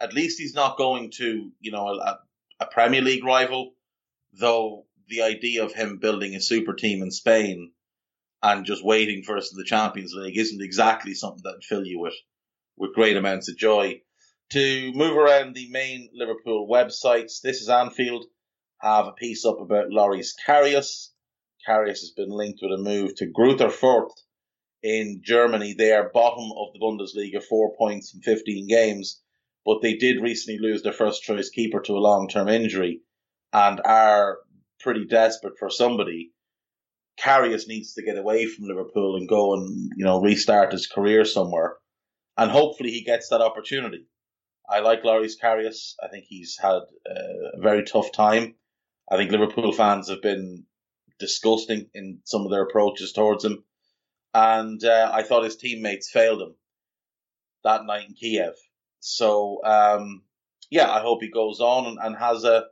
At 0.00 0.14
least 0.14 0.38
he's 0.38 0.54
not 0.54 0.78
going 0.78 1.10
to, 1.16 1.50
you 1.60 1.72
know, 1.72 1.88
a, 1.88 2.18
a 2.60 2.66
Premier 2.66 3.02
League 3.02 3.24
rival, 3.24 3.72
though 4.32 4.86
the 5.08 5.22
idea 5.22 5.64
of 5.64 5.72
him 5.72 5.98
building 5.98 6.34
a 6.34 6.40
super 6.40 6.74
team 6.74 7.02
in 7.02 7.10
Spain 7.10 7.72
and 8.42 8.64
just 8.64 8.84
waiting 8.84 9.22
for 9.22 9.36
us 9.36 9.50
in 9.52 9.58
the 9.58 9.64
Champions 9.64 10.12
League 10.14 10.38
isn't 10.38 10.62
exactly 10.62 11.14
something 11.14 11.42
that 11.44 11.54
would 11.54 11.64
fill 11.64 11.84
you 11.84 11.98
with, 11.98 12.14
with 12.76 12.94
great 12.94 13.16
amounts 13.16 13.48
of 13.48 13.56
joy 13.56 14.00
to 14.50 14.92
move 14.94 15.16
around 15.16 15.54
the 15.54 15.68
main 15.70 16.08
Liverpool 16.14 16.68
websites. 16.70 17.40
This 17.42 17.60
is 17.60 17.68
Anfield. 17.68 18.24
Have 18.80 19.06
a 19.06 19.12
piece 19.12 19.44
up 19.44 19.60
about 19.60 19.90
Loris 19.90 20.34
Karius. 20.46 21.08
Karius 21.66 22.00
has 22.00 22.12
been 22.16 22.30
linked 22.30 22.60
with 22.62 22.78
a 22.78 22.82
move 22.82 23.14
to 23.16 23.26
Greuther 23.26 23.70
Fürth 23.70 24.14
in 24.82 25.20
Germany. 25.24 25.74
They 25.74 25.92
are 25.92 26.10
bottom 26.12 26.50
of 26.56 26.72
the 26.72 26.80
Bundesliga, 26.80 27.42
four 27.42 27.74
points 27.76 28.14
in 28.14 28.20
15 28.20 28.66
games, 28.68 29.20
but 29.64 29.82
they 29.82 29.94
did 29.94 30.22
recently 30.22 30.58
lose 30.60 30.82
their 30.82 30.92
first 30.92 31.22
choice 31.22 31.50
keeper 31.50 31.80
to 31.80 31.96
a 31.96 31.98
long 31.98 32.28
term 32.28 32.48
injury 32.48 33.00
and 33.52 33.80
are 33.84 34.38
pretty 34.80 35.06
desperate 35.06 35.58
for 35.58 35.70
somebody. 35.70 36.32
Karius 37.20 37.66
needs 37.66 37.94
to 37.94 38.02
get 38.02 38.16
away 38.16 38.46
from 38.46 38.66
Liverpool 38.66 39.16
and 39.16 39.28
go 39.28 39.54
and, 39.54 39.90
you 39.96 40.04
know, 40.04 40.20
restart 40.20 40.72
his 40.72 40.86
career 40.86 41.24
somewhere. 41.24 41.76
And 42.36 42.50
hopefully 42.50 42.90
he 42.90 43.02
gets 43.02 43.28
that 43.30 43.40
opportunity. 43.40 44.06
I 44.68 44.80
like 44.80 45.02
Loris 45.02 45.36
Karius. 45.42 45.94
I 46.02 46.08
think 46.08 46.26
he's 46.28 46.56
had 46.60 46.82
uh, 47.10 47.54
a 47.54 47.60
very 47.60 47.82
tough 47.82 48.12
time. 48.12 48.54
I 49.10 49.16
think 49.16 49.32
Liverpool 49.32 49.72
fans 49.72 50.08
have 50.10 50.22
been 50.22 50.64
disgusting 51.18 51.88
in 51.94 52.20
some 52.24 52.44
of 52.44 52.50
their 52.50 52.62
approaches 52.62 53.12
towards 53.12 53.44
him. 53.44 53.64
And 54.34 54.82
uh, 54.84 55.10
I 55.12 55.22
thought 55.22 55.44
his 55.44 55.56
teammates 55.56 56.10
failed 56.10 56.42
him 56.42 56.54
that 57.64 57.84
night 57.84 58.08
in 58.08 58.14
Kiev. 58.14 58.54
So, 59.00 59.60
um, 59.64 60.22
yeah, 60.70 60.90
I 60.90 61.00
hope 61.00 61.22
he 61.22 61.30
goes 61.30 61.60
on 61.60 61.86
and, 61.86 61.98
and, 62.00 62.16
has 62.16 62.44
a 62.44 62.64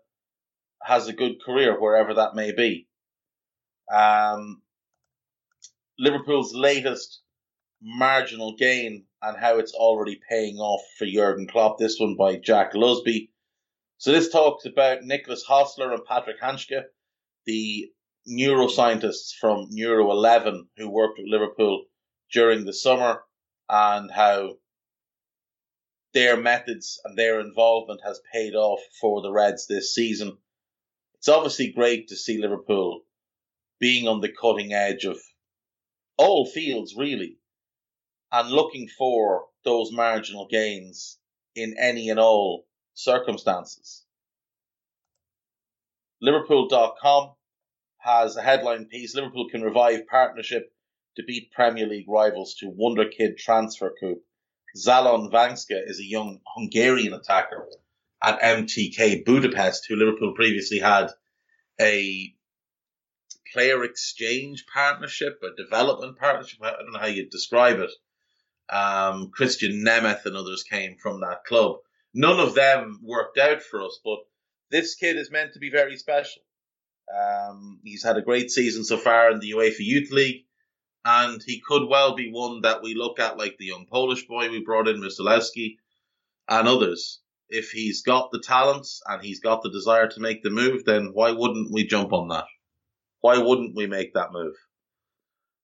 has 0.82 1.08
a 1.08 1.12
good 1.12 1.42
career 1.42 1.80
wherever 1.80 2.14
that 2.14 2.34
may 2.34 2.52
be. 2.52 2.88
Um, 3.92 4.62
Liverpool's 5.98 6.54
latest 6.54 7.22
marginal 7.82 8.56
gain 8.56 9.04
and 9.22 9.36
how 9.36 9.58
it's 9.58 9.72
already 9.72 10.20
paying 10.28 10.56
off 10.56 10.82
for 10.98 11.06
Jurgen 11.06 11.46
Klopp. 11.48 11.78
This 11.78 11.98
one 11.98 12.16
by 12.16 12.36
Jack 12.36 12.75
Lusby. 12.75 13.30
So 13.98 14.12
this 14.12 14.28
talks 14.28 14.66
about 14.66 15.02
Nicholas 15.02 15.44
Häusler 15.48 15.92
and 15.94 16.04
Patrick 16.04 16.40
Hanschke, 16.40 16.82
the 17.46 17.90
neuroscientists 18.28 19.33
from 19.40 19.68
Neuro 19.71 20.11
11 20.11 20.68
who 20.76 20.88
worked 20.88 21.18
with 21.18 21.28
Liverpool 21.28 21.85
during 22.33 22.64
the 22.64 22.73
summer 22.73 23.23
and 23.68 24.11
how 24.11 24.56
their 26.12 26.37
methods 26.37 27.00
and 27.04 27.16
their 27.16 27.40
involvement 27.40 28.00
has 28.04 28.21
paid 28.33 28.54
off 28.54 28.80
for 29.00 29.23
the 29.23 29.30
Reds 29.30 29.66
this 29.66 29.95
season. 29.95 30.38
It's 31.14 31.28
obviously 31.28 31.73
great 31.73 32.09
to 32.09 32.16
see 32.16 32.38
Liverpool 32.38 33.02
being 33.78 34.09
on 34.09 34.21
the 34.21 34.33
cutting 34.33 34.73
edge 34.73 35.04
of 35.04 35.18
all 36.16 36.47
fields, 36.47 36.95
really 36.97 37.38
and 38.33 38.50
looking 38.50 38.88
for 38.88 39.47
those 39.64 39.92
marginal 39.92 40.47
gains 40.47 41.18
in 41.54 41.76
any 41.78 42.11
and 42.11 42.18
all 42.18 42.66
circumstances. 42.95 44.04
Liverpool.com 46.21 47.36
has 48.06 48.36
a 48.36 48.42
headline 48.42 48.86
piece 48.86 49.16
Liverpool 49.16 49.48
can 49.50 49.62
revive 49.62 50.08
partnership 50.08 50.72
to 51.16 51.25
beat 51.25 51.52
Premier 51.52 51.86
League 51.86 52.08
rivals 52.08 52.54
to 52.56 52.72
Wonderkid 52.72 53.38
transfer 53.38 53.94
coup. 54.00 54.22
Zalán 54.78 55.32
Vancsa 55.32 55.82
is 55.86 56.00
a 56.00 56.06
young 56.06 56.40
Hungarian 56.56 57.14
attacker 57.14 57.68
at 58.22 58.40
MTK 58.40 59.25
Budapest, 59.26 59.86
who 59.88 59.96
Liverpool 59.96 60.34
previously 60.36 60.80
had 60.80 61.08
a 61.80 62.34
player 63.52 63.84
exchange 63.84 64.66
partnership, 64.72 65.40
a 65.44 65.56
development 65.56 66.18
partnership. 66.18 66.60
I 66.62 66.72
don't 66.72 66.92
know 66.92 67.00
how 67.00 67.06
you 67.06 67.28
describe 67.30 67.80
it 67.80 67.90
Um, 68.70 69.32
Krisztián 69.32 69.84
Németh 69.84 70.26
and 70.26 70.36
others 70.36 70.64
came 70.64 70.96
from 70.98 71.20
that 71.22 71.44
club. 71.44 71.78
None 72.14 72.40
of 72.40 72.56
them 72.56 73.00
worked 73.04 73.38
out 73.38 73.62
for 73.62 73.82
us, 73.82 74.00
but 74.04 74.20
this 74.70 74.96
kid 74.96 75.16
is 75.16 75.30
meant 75.30 75.54
to 75.54 75.60
be 75.60 75.70
very 75.70 75.96
special. 75.98 76.42
Um, 77.14 77.80
he's 77.84 78.02
had 78.02 78.16
a 78.16 78.22
great 78.22 78.50
season 78.50 78.84
so 78.84 78.96
far 78.96 79.30
in 79.30 79.38
the 79.38 79.52
UEFA 79.52 79.80
Youth 79.80 80.10
League, 80.10 80.44
and 81.04 81.40
he 81.44 81.60
could 81.60 81.88
well 81.88 82.14
be 82.14 82.30
one 82.30 82.62
that 82.62 82.82
we 82.82 82.94
look 82.94 83.20
at 83.20 83.38
like 83.38 83.56
the 83.58 83.66
young 83.66 83.86
Polish 83.86 84.26
boy 84.26 84.50
we 84.50 84.64
brought 84.64 84.88
in, 84.88 85.00
Musiałowski, 85.00 85.76
and 86.48 86.66
others. 86.66 87.20
If 87.48 87.70
he's 87.70 88.02
got 88.02 88.32
the 88.32 88.40
talents 88.40 89.02
and 89.06 89.22
he's 89.22 89.38
got 89.38 89.62
the 89.62 89.70
desire 89.70 90.08
to 90.08 90.20
make 90.20 90.42
the 90.42 90.50
move, 90.50 90.84
then 90.84 91.10
why 91.12 91.30
wouldn't 91.30 91.72
we 91.72 91.86
jump 91.86 92.12
on 92.12 92.28
that? 92.28 92.46
Why 93.20 93.38
wouldn't 93.38 93.76
we 93.76 93.86
make 93.86 94.14
that 94.14 94.32
move? 94.32 94.54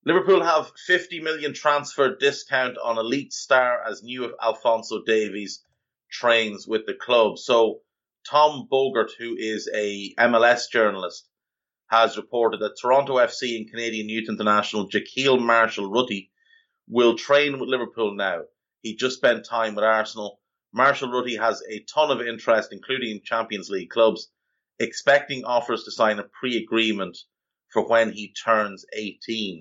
Liverpool 0.04 0.42
have 0.42 0.72
50 0.86 1.20
million 1.20 1.54
transfer 1.54 2.16
discount 2.16 2.76
on 2.78 2.98
elite 2.98 3.32
star 3.32 3.82
as 3.88 4.02
new 4.02 4.34
Alphonso 4.40 5.02
Davies 5.04 5.64
trains 6.10 6.66
with 6.66 6.86
the 6.86 6.94
club. 6.94 7.38
So 7.38 7.82
Tom 8.28 8.68
Bogert, 8.70 9.10
who 9.18 9.36
is 9.36 9.68
a 9.72 10.14
MLS 10.14 10.68
journalist, 10.70 11.28
has 11.92 12.16
reported 12.16 12.58
that 12.60 12.74
Toronto 12.80 13.18
FC 13.18 13.54
and 13.54 13.68
Canadian 13.68 14.08
youth 14.08 14.30
international 14.30 14.88
Jahkeele 14.88 15.38
Marshall 15.38 15.90
Rutty 15.90 16.30
will 16.88 17.18
train 17.18 17.60
with 17.60 17.68
Liverpool 17.68 18.14
now. 18.14 18.44
He 18.80 18.96
just 18.96 19.18
spent 19.18 19.44
time 19.44 19.74
with 19.74 19.84
Arsenal. 19.84 20.40
Marshall 20.72 21.12
Rutty 21.12 21.36
has 21.36 21.62
a 21.68 21.80
ton 21.80 22.10
of 22.10 22.26
interest, 22.26 22.72
including 22.72 23.20
Champions 23.22 23.68
League 23.68 23.90
clubs, 23.90 24.30
expecting 24.78 25.44
offers 25.44 25.84
to 25.84 25.90
sign 25.90 26.18
a 26.18 26.22
pre-agreement 26.22 27.18
for 27.68 27.86
when 27.86 28.10
he 28.10 28.32
turns 28.42 28.86
18. 28.94 29.60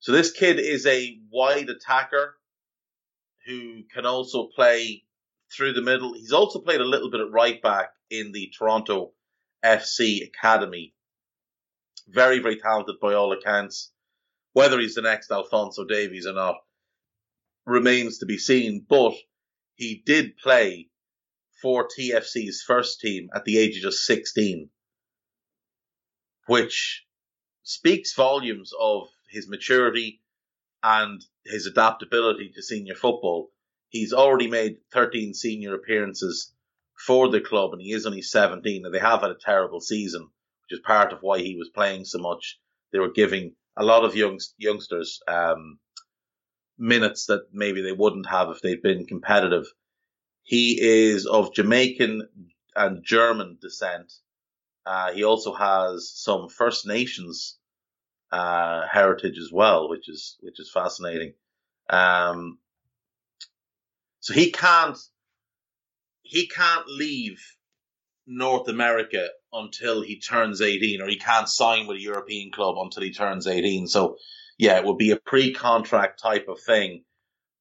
So 0.00 0.12
this 0.12 0.30
kid 0.32 0.58
is 0.58 0.84
a 0.84 1.18
wide 1.32 1.70
attacker 1.70 2.36
who 3.46 3.84
can 3.90 4.04
also 4.04 4.48
play 4.54 5.04
through 5.50 5.72
the 5.72 5.80
middle. 5.80 6.12
He's 6.12 6.32
also 6.32 6.60
played 6.60 6.82
a 6.82 6.84
little 6.84 7.10
bit 7.10 7.20
at 7.22 7.30
right 7.30 7.62
back 7.62 7.88
in 8.10 8.32
the 8.32 8.52
Toronto 8.58 9.12
FC 9.64 10.28
Academy. 10.28 10.92
Very, 12.08 12.38
very 12.38 12.56
talented 12.56 12.96
by 13.00 13.14
all 13.14 13.32
accounts. 13.32 13.92
Whether 14.52 14.80
he's 14.80 14.94
the 14.94 15.02
next 15.02 15.30
Alphonso 15.30 15.84
Davies 15.84 16.26
or 16.26 16.32
not 16.32 16.56
remains 17.66 18.18
to 18.18 18.26
be 18.26 18.38
seen, 18.38 18.84
but 18.88 19.14
he 19.74 20.02
did 20.04 20.36
play 20.38 20.88
for 21.60 21.86
TFC's 21.86 22.62
first 22.66 23.00
team 23.00 23.28
at 23.34 23.44
the 23.44 23.58
age 23.58 23.76
of 23.76 23.82
just 23.82 24.04
16, 24.04 24.70
which 26.46 27.04
speaks 27.62 28.14
volumes 28.14 28.72
of 28.80 29.08
his 29.30 29.48
maturity 29.48 30.22
and 30.82 31.22
his 31.44 31.66
adaptability 31.66 32.50
to 32.54 32.62
senior 32.62 32.94
football. 32.94 33.52
He's 33.88 34.12
already 34.12 34.48
made 34.48 34.78
13 34.92 35.34
senior 35.34 35.74
appearances 35.74 36.54
for 37.06 37.28
the 37.28 37.40
club 37.40 37.72
and 37.72 37.82
he 37.82 37.92
is 37.92 38.06
only 38.06 38.22
17 38.22 38.84
and 38.84 38.94
they 38.94 38.98
have 38.98 39.20
had 39.20 39.30
a 39.30 39.34
terrible 39.34 39.80
season, 39.80 40.30
which 40.68 40.78
is 40.78 40.84
part 40.84 41.12
of 41.12 41.20
why 41.22 41.38
he 41.38 41.56
was 41.56 41.70
playing 41.70 42.04
so 42.04 42.18
much. 42.18 42.58
They 42.92 42.98
were 42.98 43.12
giving 43.12 43.54
a 43.76 43.84
lot 43.84 44.04
of 44.04 44.14
young, 44.14 44.38
youngsters, 44.58 45.20
um, 45.26 45.78
minutes 46.76 47.26
that 47.26 47.46
maybe 47.52 47.82
they 47.82 47.92
wouldn't 47.92 48.28
have 48.28 48.50
if 48.50 48.60
they'd 48.60 48.82
been 48.82 49.06
competitive. 49.06 49.66
He 50.42 50.78
is 50.80 51.26
of 51.26 51.54
Jamaican 51.54 52.28
and 52.76 53.04
German 53.04 53.58
descent. 53.60 54.12
Uh, 54.86 55.12
he 55.12 55.24
also 55.24 55.54
has 55.54 56.10
some 56.14 56.48
First 56.48 56.86
Nations 56.86 57.58
uh, 58.30 58.86
heritage 58.86 59.38
as 59.38 59.50
well, 59.52 59.88
which 59.88 60.08
is 60.08 60.36
which 60.40 60.60
is 60.60 60.70
fascinating. 60.72 61.34
Um, 61.90 62.58
so 64.20 64.34
he 64.34 64.50
can't 64.50 64.98
he 66.22 66.46
can't 66.46 66.86
leave 66.88 67.42
North 68.28 68.68
America 68.68 69.28
until 69.52 70.02
he 70.02 70.20
turns 70.20 70.60
18, 70.60 71.00
or 71.00 71.08
he 71.08 71.16
can't 71.16 71.48
sign 71.48 71.86
with 71.86 71.96
a 71.96 72.02
European 72.02 72.50
club 72.52 72.76
until 72.78 73.02
he 73.02 73.12
turns 73.12 73.46
18. 73.46 73.88
So, 73.88 74.18
yeah, 74.58 74.78
it 74.78 74.84
would 74.84 74.98
be 74.98 75.10
a 75.10 75.16
pre-contract 75.16 76.20
type 76.20 76.46
of 76.48 76.60
thing. 76.60 77.04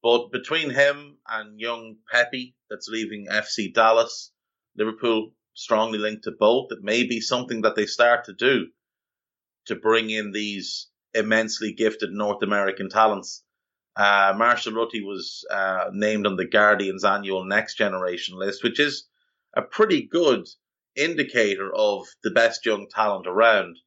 But 0.04 0.32
between 0.32 0.70
him 0.70 1.18
and 1.28 1.60
young 1.60 1.98
Pepi, 2.12 2.56
that's 2.70 2.89
leaving 2.89 3.28
FC 3.28 3.74
Dallas, 3.74 4.32
Liverpool 4.76 5.32
strongly 5.54 6.00
linked 6.00 6.26
to 6.26 6.32
both. 6.32 6.72
It 6.72 6.84
may 6.84 7.04
be 7.04 7.22
something 7.22 7.62
that 7.62 7.76
they 7.76 7.86
start 7.86 8.26
to 8.26 8.34
do 8.34 8.68
to 9.68 9.76
bring 9.76 10.10
in 10.10 10.32
these 10.32 10.88
immensely 11.13 11.74
gifted 11.74 12.12
North 12.12 12.44
American 12.44 12.89
talents. 12.89 13.44
Uh, 13.96 14.34
Marshall 14.38 14.74
Rutty 14.74 15.02
was 15.02 15.46
uh, 15.50 15.89
named 15.94 16.28
on 16.28 16.36
the 16.36 16.46
Guardian's 16.46 17.04
annual 17.04 17.46
Next 17.46 17.76
Generation 17.76 18.38
list, 18.38 18.63
which 18.63 18.80
is 18.80 19.08
a 19.56 19.62
pretty 19.62 20.04
good 20.04 20.48
indicator 20.98 21.72
of 21.74 22.08
the 22.24 22.32
best 22.32 22.66
young 22.66 22.88
talent 22.90 23.28
around. 23.28 23.78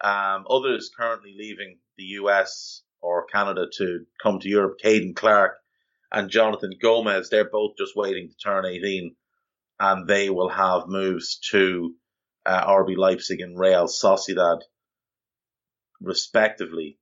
Um, 0.00 0.46
others 0.48 0.90
currently 0.96 1.34
leaving 1.36 1.78
the 1.96 2.04
US 2.22 2.82
or 3.00 3.26
Canada 3.26 3.66
to 3.78 4.06
come 4.22 4.40
to 4.40 4.48
Europe, 4.48 4.78
Caden 4.82 5.14
Clark 5.14 5.56
and 6.10 6.30
Jonathan 6.30 6.72
Gomez, 6.80 7.28
they're 7.28 7.50
both 7.50 7.72
just 7.76 7.94
waiting 7.94 8.28
to 8.28 8.36
turn 8.36 8.64
18 8.64 9.14
and 9.80 10.08
they 10.08 10.30
will 10.30 10.48
have 10.48 10.88
moves 10.88 11.38
to 11.50 11.94
uh, 12.46 12.66
RB 12.66 12.96
Leipzig 12.96 13.40
and 13.40 13.58
Real 13.58 13.86
Sociedad 13.86 14.60
respectively. 16.00 16.98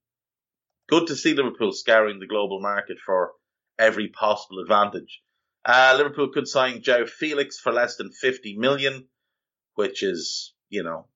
Good 0.88 1.08
to 1.08 1.16
see 1.16 1.34
Liverpool 1.34 1.72
scouring 1.72 2.18
the 2.18 2.26
global 2.26 2.60
market 2.60 2.98
for 3.04 3.32
every 3.78 4.08
possible 4.08 4.60
advantage. 4.60 5.20
Uh, 5.64 5.94
Liverpool 5.96 6.30
could 6.32 6.46
sign 6.46 6.82
Joe 6.82 7.06
Felix 7.06 7.58
for 7.58 7.72
less 7.72 7.96
than 7.96 8.12
50 8.12 8.56
million, 8.56 9.08
which 9.76 10.02
is, 10.02 10.52
you 10.68 10.82
know, 10.82 11.06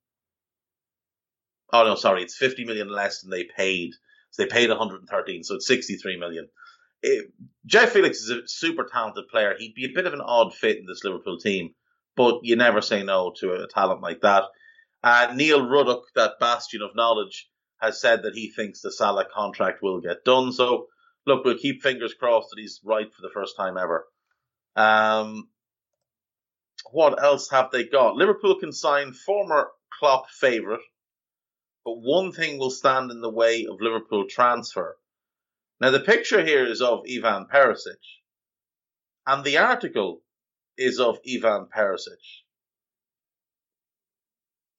oh 1.72 1.84
no, 1.84 1.96
sorry, 1.96 2.22
it's 2.22 2.36
50 2.36 2.64
million 2.64 2.88
less 2.88 3.20
than 3.20 3.30
they 3.30 3.44
paid. 3.44 3.92
So 4.30 4.44
they 4.44 4.48
paid 4.48 4.68
113, 4.68 5.42
so 5.42 5.56
it's 5.56 5.66
63 5.66 6.16
million. 6.16 6.48
It, 7.02 7.32
João 7.66 7.88
Felix 7.88 8.18
is 8.18 8.30
a 8.30 8.42
super 8.46 8.84
talented 8.84 9.26
player. 9.28 9.56
He'd 9.58 9.74
be 9.74 9.86
a 9.86 9.94
bit 9.94 10.06
of 10.06 10.12
an 10.14 10.20
odd 10.20 10.54
fit 10.54 10.78
in 10.78 10.86
this 10.86 11.02
Liverpool 11.02 11.38
team, 11.38 11.74
but 12.16 12.40
you 12.42 12.54
never 12.54 12.80
say 12.80 13.02
no 13.02 13.32
to 13.40 13.54
a 13.54 13.66
talent 13.66 14.02
like 14.02 14.20
that. 14.20 14.44
Uh, 15.02 15.32
Neil 15.34 15.66
Ruddock, 15.66 16.02
that 16.14 16.38
bastion 16.38 16.82
of 16.82 16.94
knowledge, 16.94 17.48
has 17.80 18.00
said 18.00 18.22
that 18.22 18.34
he 18.34 18.50
thinks 18.50 18.82
the 18.82 18.92
Salah 18.92 19.24
contract 19.34 19.82
will 19.82 20.00
get 20.00 20.24
done. 20.24 20.52
So, 20.52 20.86
look, 21.26 21.44
we'll 21.44 21.56
keep 21.56 21.82
fingers 21.82 22.12
crossed 22.12 22.50
that 22.50 22.60
he's 22.60 22.80
right 22.84 23.10
for 23.12 23.22
the 23.22 23.32
first 23.32 23.56
time 23.56 23.78
ever. 23.78 24.06
Um, 24.76 25.48
what 26.90 27.22
else 27.22 27.50
have 27.50 27.70
they 27.70 27.84
got? 27.84 28.16
Liverpool 28.16 28.58
can 28.58 28.72
sign 28.72 29.12
former 29.12 29.70
Klopp 29.98 30.30
favourite, 30.30 30.80
but 31.84 31.98
one 32.00 32.32
thing 32.32 32.58
will 32.58 32.70
stand 32.70 33.10
in 33.10 33.20
the 33.20 33.30
way 33.30 33.66
of 33.66 33.80
Liverpool 33.80 34.26
transfer. 34.28 34.98
Now, 35.80 35.90
the 35.90 36.00
picture 36.00 36.44
here 36.44 36.64
is 36.64 36.82
of 36.82 37.04
Ivan 37.10 37.46
Perisic, 37.46 38.02
and 39.26 39.44
the 39.44 39.58
article 39.58 40.22
is 40.76 41.00
of 41.00 41.18
Ivan 41.26 41.68
Perisic. 41.74 42.42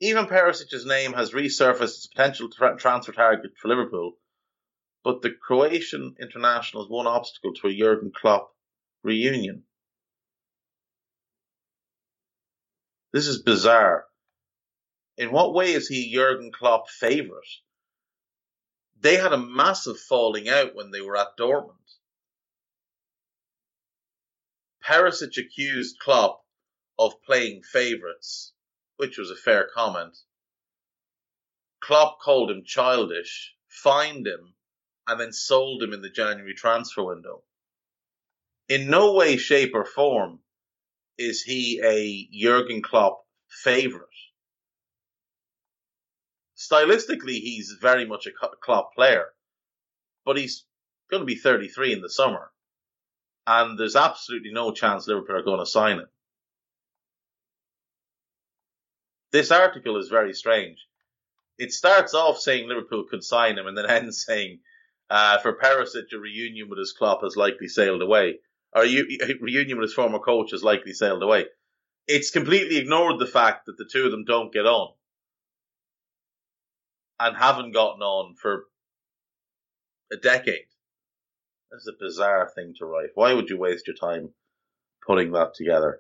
Ivan 0.04 0.26
Perisic's 0.26 0.86
name 0.86 1.14
has 1.14 1.32
resurfaced 1.32 1.82
as 1.82 2.06
a 2.06 2.10
potential 2.10 2.50
tra- 2.50 2.78
transfer 2.78 3.12
target 3.12 3.52
for 3.58 3.68
Liverpool, 3.68 4.18
but 5.04 5.22
the 5.22 5.32
Croatian 5.32 6.16
international 6.20 6.84
is 6.84 6.90
one 6.90 7.08
obstacle 7.08 7.54
to 7.54 7.68
a 7.68 7.76
Jurgen 7.76 8.12
Klopp 8.12 8.56
reunion. 9.04 9.64
This 13.12 13.28
is 13.28 13.42
bizarre. 13.42 14.08
In 15.18 15.32
what 15.32 15.54
way 15.54 15.74
is 15.74 15.88
he 15.88 16.14
Jurgen 16.14 16.52
Klopp 16.52 16.90
favourite? 16.90 17.60
They 19.00 19.18
had 19.18 19.34
a 19.34 19.38
massive 19.38 20.00
falling 20.00 20.48
out 20.48 20.76
when 20.76 20.92
they 20.92 21.02
were 21.02 21.18
at 21.18 21.38
Dortmund. 21.38 21.76
Perisic 24.84 25.38
accused 25.38 26.00
Klopp 26.00 26.46
of 26.98 27.22
playing 27.24 27.64
favourites 27.64 28.54
which 29.02 29.18
was 29.18 29.32
a 29.32 29.36
fair 29.36 29.68
comment. 29.74 30.16
Klopp 31.80 32.20
called 32.20 32.52
him 32.52 32.64
childish, 32.64 33.56
fined 33.68 34.28
him, 34.28 34.54
and 35.08 35.20
then 35.20 35.34
sold 35.34 35.82
him 35.82 35.92
in 35.92 36.04
the 36.04 36.10
January 36.12 36.54
transfer 36.54 37.04
window. 37.04 37.44
In 38.70 38.92
no 38.92 39.14
way, 39.14 39.38
shape, 39.38 39.72
or 39.74 39.86
form 39.86 40.42
is 41.18 41.42
he 41.44 41.82
a 41.84 42.28
Jurgen 42.34 42.82
Klopp 42.82 43.26
favourite. 43.50 44.06
Stylistically, 46.58 47.40
he's 47.42 47.76
very 47.82 48.06
much 48.06 48.28
a 48.28 48.32
Klopp 48.62 48.94
player, 48.96 49.28
but 50.26 50.38
he's 50.38 50.66
going 51.10 51.22
to 51.22 51.26
be 51.26 51.36
33 51.36 51.94
in 51.94 52.02
the 52.02 52.10
summer, 52.10 52.52
and 53.48 53.78
there's 53.80 53.96
absolutely 53.96 54.54
no 54.54 54.72
chance 54.72 55.08
Liverpool 55.08 55.38
are 55.38 55.44
going 55.44 55.60
to 55.60 55.66
sign 55.66 56.00
him. 56.00 56.08
this 59.32 59.52
article 59.52 59.98
is 59.98 60.10
very 60.10 60.34
strange. 60.34 60.78
It 61.58 61.74
starts 61.74 62.14
off 62.14 62.40
saying 62.40 62.68
Liverpool 62.68 63.06
could 63.10 63.24
sign 63.24 63.58
him 63.58 63.68
and 63.68 63.78
then 63.78 63.86
ends 63.90 64.26
saying 64.26 64.60
Uh, 65.10 65.38
for 65.40 65.58
Perisic, 65.58 66.14
a 66.14 66.18
reunion 66.18 66.70
with 66.70 66.80
his 66.80 66.94
club 66.94 67.22
has 67.24 67.36
likely 67.36 67.68
sailed 67.68 68.02
away. 68.02 68.40
Or 68.74 68.84
reunion 68.84 69.78
with 69.78 69.90
his 69.90 69.94
former 69.94 70.20
coach 70.20 70.52
has 70.52 70.64
likely 70.64 70.94
sailed 70.94 71.24
away. 71.24 71.46
It's 72.08 72.32
completely 72.32 72.78
ignored 72.78 73.20
the 73.20 73.28
fact 73.28 73.66
that 73.66 73.78
the 73.78 73.90
two 73.92 74.06
of 74.06 74.12
them 74.12 74.26
don't 74.26 74.54
get 74.54 74.66
on 74.66 74.94
and 77.20 77.38
haven't 77.38 77.74
gotten 77.74 78.02
on 78.02 78.36
for 78.36 78.66
a 80.12 80.18
decade. 80.18 80.66
That's 81.72 81.88
a 81.88 82.04
bizarre 82.04 82.52
thing 82.54 82.74
to 82.80 82.86
write. 82.86 83.10
Why 83.16 83.34
would 83.34 83.50
you 83.50 83.58
waste 83.58 83.88
your 83.88 83.96
time 83.96 84.34
putting 85.06 85.32
that 85.34 85.54
together? 85.54 86.00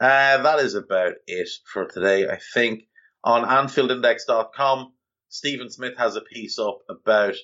Uh, 0.00 0.42
that 0.42 0.60
is 0.60 0.74
about 0.74 1.14
it 1.26 1.48
for 1.64 1.86
today. 1.86 2.28
I 2.28 2.38
think 2.54 2.84
on 3.22 3.44
AnfieldIndex.com, 3.44 4.92
Stephen 5.28 5.70
Smith 5.70 5.96
has 5.98 6.16
a 6.16 6.20
piece 6.20 6.58
up 6.58 6.78
about 6.88 7.34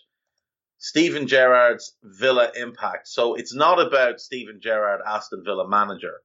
Steven 0.83 1.27
Gerrard's 1.27 1.95
Villa 2.03 2.51
impact. 2.57 3.07
So 3.07 3.35
it's 3.35 3.55
not 3.55 3.79
about 3.79 4.19
Steven 4.19 4.61
Gerrard, 4.63 5.03
Aston 5.07 5.45
Villa 5.45 5.69
manager. 5.69 6.23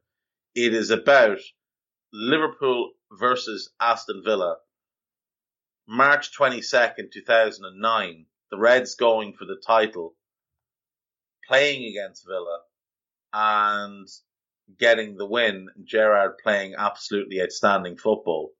It 0.55 0.73
is 0.73 0.91
about 0.91 1.39
Liverpool 2.13 2.91
versus 3.11 3.69
Aston 3.81 4.21
Villa. 4.23 4.55
March 5.85 6.31
22nd, 6.37 7.11
2009. 7.11 8.25
The 8.49 8.57
Reds 8.57 8.95
going 8.95 9.33
for 9.33 9.43
the 9.43 9.61
title, 9.67 10.15
playing 11.45 11.89
against 11.89 12.25
Villa, 12.25 12.61
and 13.33 14.07
getting 14.79 15.17
the 15.17 15.25
win. 15.25 15.67
Gerrard 15.83 16.37
playing 16.41 16.75
absolutely 16.77 17.41
outstanding 17.41 17.97
football. 17.97 18.53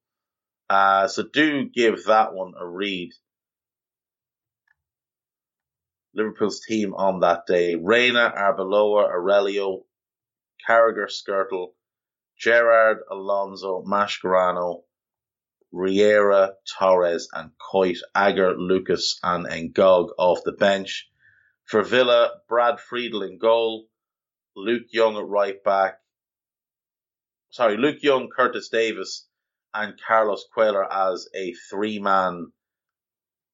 Uh, 0.70 1.08
so 1.08 1.24
do 1.24 1.70
give 1.70 2.04
that 2.06 2.34
one 2.34 2.54
a 2.60 2.68
read. 2.68 3.14
Liverpool's 6.16 6.62
team 6.62 6.94
on 6.94 7.20
that 7.20 7.46
day. 7.46 7.76
Reina, 7.76 8.34
Arbeloa, 8.36 9.10
Aurelio, 9.10 9.84
Carragher, 10.68 11.08
Skrtel, 11.08 11.74
Gerrard, 12.40 13.00
Alonso, 13.12 13.84
Mascherano, 13.84 14.84
Riera, 15.72 16.54
Torres, 16.78 17.28
and 17.34 17.52
Kuyt, 17.60 17.98
Agger, 18.14 18.56
Lucas, 18.56 19.20
and 19.24 19.46
Ngog 19.46 20.10
off 20.18 20.44
the 20.46 20.54
bench. 20.54 21.10
For 21.66 21.82
Villa, 21.82 22.32
Brad 22.48 22.80
Friedel 22.80 23.24
in 23.24 23.38
goal, 23.38 23.88
Luke 24.56 24.88
Young 24.92 25.18
at 25.18 25.26
right 25.26 25.62
back. 25.64 26.00
Sorry, 27.50 27.78
Luke 27.78 28.02
Young, 28.02 28.30
Curtis 28.30 28.70
Davies, 28.70 29.26
and 29.74 30.00
Carlos 30.08 30.46
Cuellar 30.56 30.88
as 30.90 31.28
a 31.36 31.54
three 31.70 32.00
man 32.00 32.52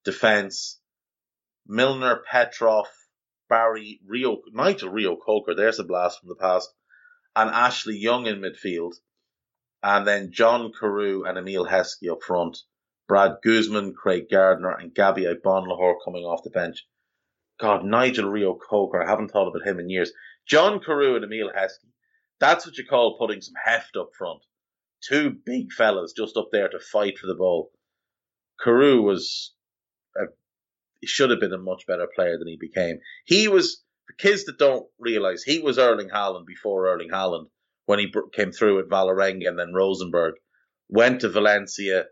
defence. 0.04 0.81
Milner, 1.67 2.21
Petrov, 2.30 2.88
Barry, 3.50 4.00
Rio, 4.06 4.41
Nigel 4.52 4.89
Reo-Coker, 4.89 5.56
there's 5.56 5.80
a 5.80 5.84
blast 5.84 6.19
from 6.19 6.30
the 6.30 6.36
past, 6.36 6.74
and 7.36 7.50
Ashley 7.50 7.97
Young 7.97 8.26
in 8.26 8.41
midfield. 8.41 8.93
And 9.84 10.08
then 10.08 10.32
John 10.32 10.71
Carew 10.78 11.24
and 11.24 11.38
Emile 11.38 11.65
Heskey 11.65 12.12
up 12.12 12.21
front. 12.21 12.60
Brad 13.08 13.38
Guzan, 13.43 13.93
Craig 13.93 14.28
Gardner, 14.32 14.71
and 14.71 14.93
Gabby 14.93 15.24
Agbonlahor 15.24 15.95
coming 16.06 16.24
off 16.24 16.43
the 16.43 16.50
bench. 16.50 16.86
God, 17.60 17.84
Nigel 17.84 18.30
Reo-Coker, 18.30 19.04
I 19.04 19.10
haven't 19.10 19.32
thought 19.32 19.47
about 19.47 19.67
him 19.67 19.80
in 19.80 19.89
years. 19.89 20.12
John 20.47 20.80
Carew 20.80 21.15
and 21.15 21.26
Emile 21.26 21.52
Heskey. 21.56 21.91
That's 22.39 22.65
what 22.65 22.78
you 22.78 22.86
call 22.86 23.17
putting 23.17 23.41
some 23.41 23.54
heft 23.63 23.97
up 23.97 24.12
front. 24.17 24.41
Two 25.04 25.32
big 25.45 25.71
fellas 25.71 26.13
just 26.13 26.38
up 26.38 26.50
there 26.52 26.69
to 26.69 26.80
fight 26.80 27.17
for 27.17 27.28
the 27.28 27.36
ball. 27.36 27.71
Carew 28.63 29.02
was 29.02 29.54
a, 30.15 30.26
he 31.02 31.08
should 31.08 31.32
have 31.32 31.40
been 31.40 31.54
a 31.54 31.58
much 31.58 31.86
better 31.88 32.08
player 32.16 32.38
than 32.38 32.48
he 32.48 32.58
became. 32.58 33.00
He 33.26 33.48
was 33.48 33.84
for 34.08 34.14
kids 34.14 34.46
that 34.46 34.60
don't 34.60 34.88
realize 35.00 35.44
he 35.44 35.60
was 35.60 35.78
Erling 35.78 36.10
Haaland 36.10 36.46
before 36.46 36.88
Erling 36.88 37.10
Haaland 37.10 37.48
when 37.86 38.00
he 38.00 38.14
came 38.34 38.52
through 38.52 38.80
at 38.80 38.88
Vålerenga 38.88 39.48
and 39.48 39.60
then 39.60 39.74
Rosenborg. 39.74 40.36
Went 40.88 41.22
to 41.22 41.30
Valencia, 41.30 42.06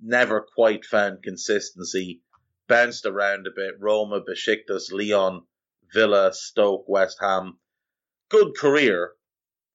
never 0.00 0.44
quite 0.54 0.84
found 0.84 1.22
consistency, 1.22 2.22
bounced 2.66 3.06
around 3.06 3.46
a 3.46 3.50
bit. 3.54 3.74
Roma, 3.78 4.20
Besiktas, 4.20 4.90
Lyon, 4.90 5.42
Villa, 5.92 6.32
Stoke, 6.32 6.88
West 6.88 7.18
Ham. 7.20 7.58
Good 8.28 8.56
career, 8.56 9.12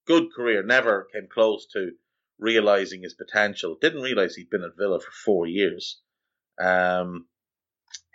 good 0.05 0.33
career. 0.35 0.63
Never 0.63 1.07
came 1.13 1.27
close 1.31 1.67
to 1.73 1.91
realizing 2.39 3.03
his 3.03 3.13
potential. 3.13 3.77
Didn't 3.79 4.01
realize 4.01 4.35
he'd 4.35 4.49
been 4.49 4.63
at 4.63 4.77
Villa 4.77 4.99
for 4.99 5.11
four 5.11 5.47
years. 5.47 6.01
Um, 6.59 7.27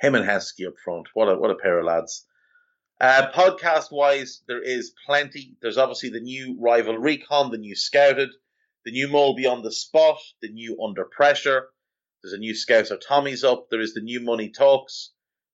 him 0.02 0.16
and 0.16 0.28
Heskey 0.28 0.66
up 0.66 0.74
front. 0.84 1.08
What 1.14 1.28
a 1.28 1.38
what 1.38 1.50
a 1.50 1.54
pair 1.54 1.78
of 1.78 1.86
lads. 1.86 2.26
Uh, 3.00 3.30
podcast 3.32 3.90
wise, 3.90 4.42
there 4.46 4.62
is 4.62 4.92
plenty. 5.06 5.56
There's 5.62 5.78
obviously 5.78 6.10
the 6.10 6.20
new 6.20 6.58
rival 6.60 6.98
recon, 6.98 7.50
the 7.50 7.58
new 7.58 7.74
scouted, 7.74 8.30
the 8.84 8.90
new 8.90 9.08
Mole 9.08 9.34
Beyond 9.34 9.64
the 9.64 9.72
spot, 9.72 10.18
the 10.40 10.50
new 10.50 10.82
under 10.82 11.04
pressure. 11.04 11.68
There's 12.22 12.34
a 12.34 12.38
new 12.38 12.52
Scouser 12.52 13.00
Tommy's 13.00 13.42
up. 13.42 13.68
There 13.70 13.80
is 13.80 13.94
the 13.94 14.00
new 14.00 14.20
Money 14.20 14.50
Talks, 14.50 15.10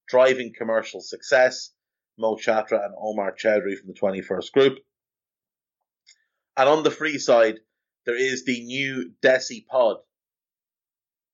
driving 0.09 0.53
commercial 0.57 1.01
success. 1.01 1.71
Mo 2.19 2.37
Chatra 2.37 2.85
and 2.85 2.95
Omar 3.01 3.35
Chaudhuri 3.37 3.79
from 3.79 3.87
the 3.87 3.95
21st 3.95 4.53
group. 4.53 4.79
And 6.57 6.69
on 6.69 6.83
the 6.83 6.91
free 6.91 7.19
side, 7.19 7.61
there 8.05 8.17
is 8.17 8.45
the 8.45 8.65
new 8.65 9.13
Desi 9.23 9.67
pod. 9.67 9.99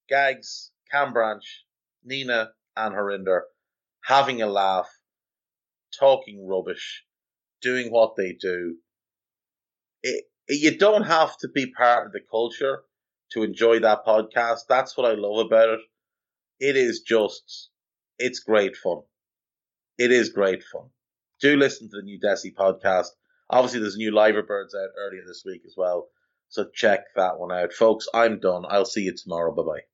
Gags, 0.08 0.70
Cam 0.90 1.14
Nina, 2.04 2.52
and 2.76 2.94
Harinder 2.94 3.42
having 4.04 4.42
a 4.42 4.46
laugh, 4.46 4.88
talking 5.98 6.46
rubbish, 6.46 7.04
doing 7.62 7.90
what 7.90 8.16
they 8.16 8.32
do. 8.32 8.76
It, 10.02 10.24
you 10.48 10.76
don't 10.76 11.04
have 11.04 11.36
to 11.38 11.48
be 11.48 11.72
part 11.72 12.06
of 12.06 12.12
the 12.12 12.20
culture 12.30 12.82
to 13.32 13.42
enjoy 13.42 13.80
that 13.80 14.04
podcast. 14.04 14.60
That's 14.68 14.96
what 14.96 15.10
I 15.10 15.14
love 15.14 15.46
about 15.46 15.70
it. 15.70 15.80
It 16.60 16.76
is 16.76 17.00
just, 17.00 17.70
it's 18.18 18.40
great 18.40 18.76
fun. 18.76 19.02
It 19.98 20.12
is 20.12 20.28
great 20.28 20.62
fun. 20.62 20.90
Do 21.40 21.56
listen 21.56 21.88
to 21.90 21.96
the 21.96 22.02
new 22.02 22.18
Desi 22.20 22.54
podcast. 22.54 23.08
Obviously, 23.50 23.80
there's 23.80 23.94
a 23.94 23.98
new 23.98 24.14
Liver 24.14 24.42
Birds 24.42 24.74
out 24.74 24.90
earlier 24.98 25.22
this 25.26 25.42
week 25.44 25.62
as 25.66 25.74
well. 25.76 26.08
So 26.48 26.66
check 26.74 27.00
that 27.16 27.38
one 27.38 27.52
out. 27.52 27.72
Folks, 27.72 28.06
I'm 28.14 28.38
done. 28.38 28.64
I'll 28.68 28.84
see 28.84 29.02
you 29.02 29.14
tomorrow. 29.16 29.54
Bye 29.54 29.62
bye. 29.62 29.93